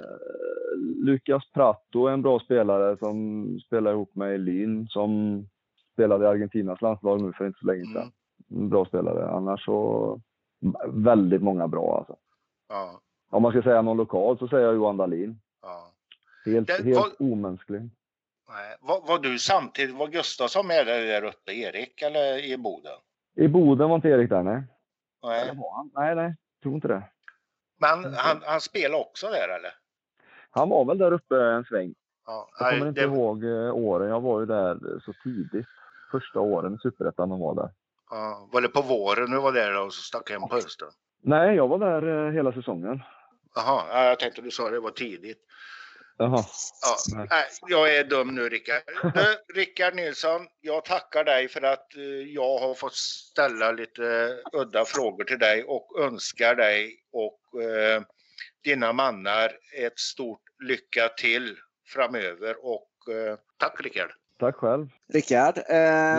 [0.00, 5.44] Eh, Lucas Prato är en bra spelare som spelar ihop med Elin som
[5.92, 8.12] spelade i Argentinas landslag nu för inte så länge sedan.
[8.50, 8.68] Mm.
[8.68, 9.30] Bra spelare.
[9.30, 10.20] Annars så
[10.86, 12.16] väldigt många bra alltså.
[12.68, 13.00] Ja,
[13.30, 15.40] Om man ska säga någon lokal så säger jag Johan Dahlin.
[15.62, 15.86] ja.
[16.44, 17.80] Helt, Det- helt vad- omänsklig.
[18.48, 18.76] Nej.
[18.80, 22.92] Var, var du samtidigt, var Gustafsson med där, där uppe, Erik, eller i Boden?
[23.36, 24.62] I Boden var inte Erik där, nej.
[25.22, 25.42] Nej.
[25.42, 25.90] Eller var han?
[25.94, 26.36] Nej, nej.
[26.62, 27.02] Tror inte det.
[27.78, 29.70] Men han, han spelade också där eller?
[30.50, 31.94] Han var väl där uppe en sväng.
[32.26, 34.08] Ja, Jag kommer nej, inte det- ihåg eh, åren.
[34.08, 35.66] Jag var ju där så tidigt.
[36.10, 37.70] Första åren i Superettan de var där.
[38.10, 40.88] Ja, var det på våren du var där och så stack hem på hösten?
[41.22, 43.02] Nej, jag var där eh, hela säsongen.
[43.54, 45.38] Jaha, ja, jag tänkte du sa det var tidigt.
[46.18, 46.44] Jaha.
[46.82, 47.28] Ja, Nej.
[47.68, 48.82] jag är dum nu Rickard.
[49.14, 52.02] Du, Rickard Nilsson, jag tackar dig för att eh,
[52.34, 58.02] jag har fått ställa lite udda frågor till dig och önskar dig och eh,
[58.64, 61.56] dina mannar ett stort lycka till
[61.88, 64.10] framöver och eh, tack Rickard.
[64.38, 64.88] Tack själv.
[65.12, 65.74] Rickard, eh,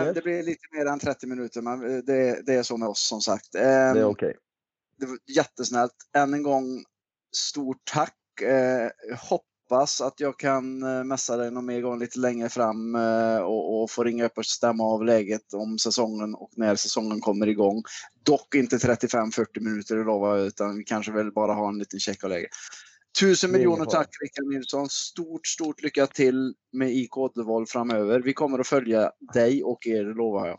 [0.06, 0.14] Yes.
[0.14, 3.20] det blir lite mer än 30 minuter men det, det är så med oss som
[3.20, 3.54] sagt.
[3.54, 3.68] Eh, Det
[4.00, 4.36] är okej.
[4.98, 5.94] det var jättesnällt.
[6.16, 6.84] Än en gång,
[7.36, 8.40] stort tack.
[8.42, 13.38] Eh, hoppas att jag kan eh, messa dig någon mer gång lite längre fram eh,
[13.38, 17.46] och, och få ringa upp och stämma av läget om säsongen och när säsongen kommer
[17.46, 17.82] igång.
[18.22, 22.30] Dock inte 35-40 minuter jag, utan vi kanske väl bara ha en liten check av
[22.30, 22.50] läget.
[23.20, 24.88] Tusen miljoner tack Rickard Nilsson.
[24.88, 28.20] Stort, stort lycka till med IK Oddevold framöver.
[28.20, 30.58] Vi kommer att följa dig och er, lovar jag.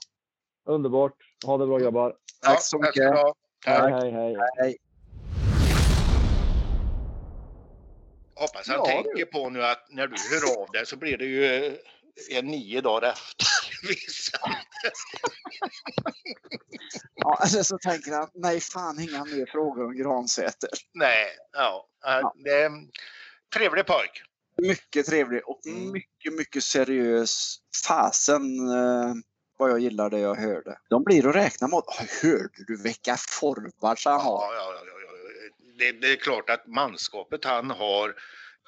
[0.70, 1.16] Underbart.
[1.46, 2.16] Ha det bra grabbar.
[2.42, 3.14] Tack så tack mycket.
[3.14, 3.34] ha.
[3.66, 3.92] Hej, Tack.
[3.92, 4.36] hej, hej.
[4.58, 4.78] Hej.
[8.36, 11.26] Hoppas han Ja, tänker på nu att när du hör av dig så blir det
[11.26, 11.74] ju eh,
[12.38, 13.48] en nio dagar efter.
[17.16, 20.70] Ja, eller så tänker han, nej fan inga mer frågor om Gransäter.
[20.94, 21.88] Nej, ja.
[22.02, 22.34] Ja.
[22.36, 22.70] Det
[23.56, 24.22] trevlig pojk.
[24.62, 25.92] Mycket trevlig och Mm.
[25.92, 27.58] mycket, mycket seriös.
[27.88, 29.14] Fasen eh,
[29.58, 30.78] vad jag gillar det jag hörde.
[30.90, 31.86] De blir att räkna mot.
[31.88, 34.54] Oh, hörde du vilka forwards han har?
[34.54, 34.93] Ja, ja, ja.
[35.78, 38.16] Det, det är klart att manskapet han har,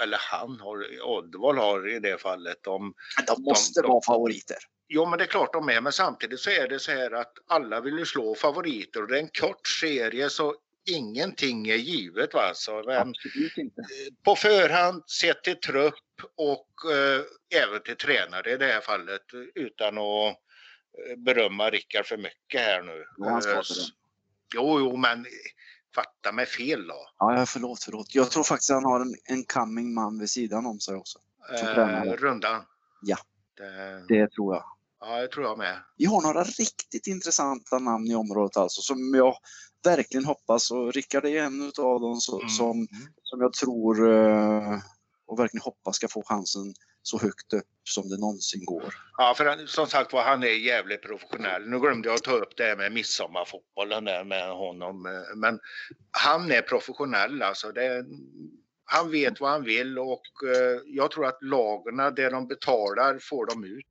[0.04, 2.94] eller han har, Oddvall har i det fallet, de,
[3.28, 4.58] De måste de- vara favoriter.
[4.88, 7.34] Jo, men det är klart de är, men samtidigt så är det så här att
[7.48, 10.56] alla vill ju slå favoriter och det är en kort serie så
[10.90, 12.34] ingenting är givet.
[12.34, 12.52] Va?
[12.54, 13.14] Så, men
[14.26, 15.94] på förhand, sett till trupp
[16.36, 17.22] och eh,
[17.64, 19.22] även till tränare i det här fallet
[19.56, 20.28] utan att
[21.10, 23.06] eh, berömma Rickard för mycket här nu.
[23.18, 23.62] Ja, han Eh.
[24.54, 25.26] Jo, jo, men
[25.96, 27.08] fatta mig fel då.
[27.20, 28.16] Ja, förlåt, förlåt.
[28.16, 31.20] Jag tror faktiskt han har en, en coming man vid sidan om sig också.
[31.60, 31.68] Som.
[31.68, 32.62] Eh, rundan.
[33.02, 33.18] Ja.
[33.58, 34.64] Det, Det tror jag.
[35.00, 35.78] ja, det tror jag med.
[35.98, 39.36] Vi har några riktigt intressanta namn i området alltså som jag
[39.84, 42.50] verkligen hoppas och Rickard är en av dem så, Mm.
[42.50, 42.88] som,
[43.24, 44.80] som jag tror eh,
[45.28, 48.96] och verkligen hoppas ska få chansen så högt upp som det någonsin går.
[49.18, 51.70] Ja, för han, som sagt var, han är jävligt professionell.
[51.70, 55.06] Nu glömde jag ta upp det här med midsommarfotbollen där med honom.
[55.06, 55.60] Eh, men
[56.12, 57.72] han är professionell alltså.
[57.72, 58.06] Det,
[58.86, 60.24] han vet vad han vill och
[60.56, 63.86] eh, jag tror att lagarna, det de betalar, får de ut.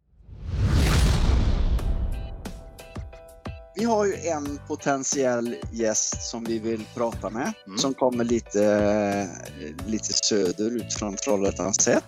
[3.77, 7.79] Vi har ju en potentiell gäst som vi vill prata med Mm.
[7.79, 12.05] som kommer lite, eh, lite söderut från Trollhättan sett.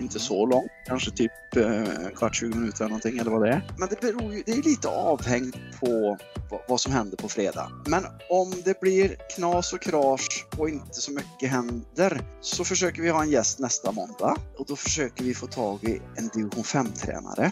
[0.00, 3.70] Inte så långt, kanske typ eh, kvart, 20 minuter eller någonting eller vad det är.
[3.78, 6.18] Men det beror ju, det är lite avhängt på
[6.50, 7.70] vad, vad som händer på fredag.
[7.86, 13.10] Men om det blir knas och krasch och inte så mycket händer så försöker vi
[13.10, 17.50] ha en gäst nästa måndag och då försöker vi få tag i en division 5-tränare.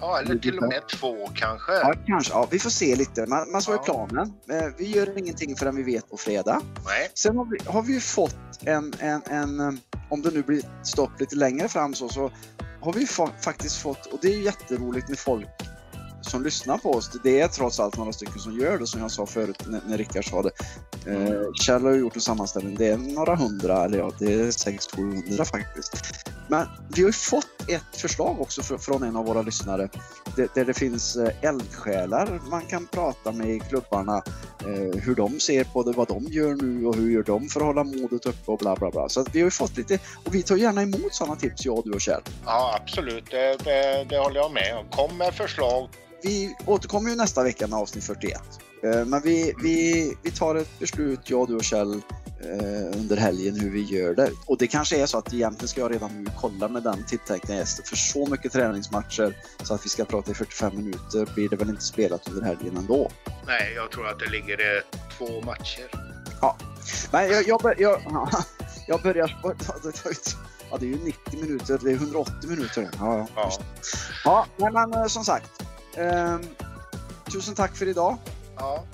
[0.00, 1.72] Ja, eller till och med två kanske.
[1.72, 2.32] Ja, kanske.
[2.32, 3.26] Ja, vi får se lite.
[3.26, 3.82] Men så är Ja.
[3.82, 4.32] planen.
[4.50, 6.60] Eh, Vi gör ingenting förrän vi vet på fredag.
[6.86, 7.10] Nej.
[7.14, 9.72] Sen har vi, har vi ju fått en, en, en, eh,
[10.10, 12.30] om det nu blir stopp lite längre fram så, så
[12.80, 15.48] har vi fa faktiskt fått, och det är ju jätteroligt med folk
[16.28, 17.10] som lyssnar på oss.
[17.22, 19.98] Det är trots allt några stycken som gör det som jag sa förut när, när
[19.98, 20.50] Rickard sa det.
[21.06, 22.74] Eh, Kjell har gjort en sammanställning.
[22.76, 25.92] Det är några hundra, eller ja, det är säkert 700 faktiskt.
[26.50, 29.88] Men vi har ju fått ett förslag också fr- från en av våra lyssnare
[30.36, 34.22] där, där det finns eh, eldsjälar man kan prata med i klubbarna.
[34.60, 37.60] Eh, hur de ser på det, vad de gör nu och hur gör de för
[37.60, 39.08] att hålla modet uppe och bla bla bla.
[39.08, 41.92] Så vi har ju fått lite, och vi tar gärna emot sådana tips, jag, du
[41.92, 42.22] och Kjell.
[42.44, 43.30] Ja, absolut.
[43.30, 44.86] Det, det, det håller jag med om.
[44.90, 45.88] Kom med förslag.
[46.22, 48.40] Vi återkommer ju nästa vecka med avsnitt 41.
[48.82, 51.94] Eh, Men vi, vi, vi tar ett beslut, jag, du och Kjell,
[52.40, 54.30] eh, under helgen hur vi gör det.
[54.46, 57.54] Och det kanske är så att egentligen ska jag redan nu kolla med den tilltänkta
[57.54, 57.84] gästen.
[57.84, 61.68] För så mycket träningsmatcher så att vi ska prata i 45 minuter blir det väl
[61.68, 63.10] inte spelat under helgen ändå.
[63.46, 64.82] Nej, jag tror att det ligger eh,
[65.18, 66.08] två matcher.
[67.12, 68.00] Men jag, jag, bör, jag,
[68.86, 69.40] jag börjar...
[70.70, 72.90] Ja, det är ju 90 minuter, det är 180 minuter.
[72.98, 73.50] Ja, ja.
[74.24, 75.62] Ja, ja men eh, som sagt.
[75.98, 76.40] Ehm,
[77.32, 78.16] tusen tack för idag.
[78.56, 78.84] ja,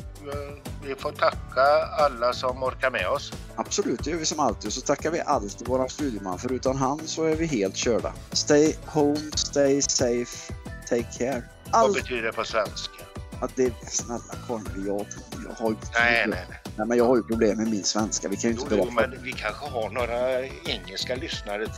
[0.86, 1.62] vi får tacka
[1.98, 3.32] alla som orkar med oss.
[3.56, 4.72] Absolut, det gör vi som alltid.
[4.72, 6.38] Så tackar vi alltid våran studieman.
[6.38, 8.12] För utan han så är vi helt körda.
[8.32, 10.52] Stay home, stay safe,
[10.88, 11.42] take care.
[11.72, 12.92] Vad Allt, betyder det på svenska?
[13.40, 15.06] ja, det, snälla Conny, jag,
[15.48, 16.60] jag har ju Nej, nej, nej.
[16.76, 18.28] nej, men jag har ju problem med min svenska.
[18.28, 19.08] Vi kan ju Jo, inte jo, berätta.
[19.10, 21.66] men vi kanske har några engelska lyssnare.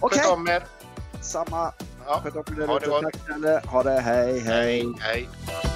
[0.00, 0.62] Okej, Sköt
[1.22, 1.46] om er.
[1.46, 1.72] samma.
[2.08, 3.02] Ja, Sköt om er Ha det gott.
[3.02, 3.66] Tack.
[3.66, 4.84] Ha det, hej, hej.
[5.00, 5.71] hej, hej.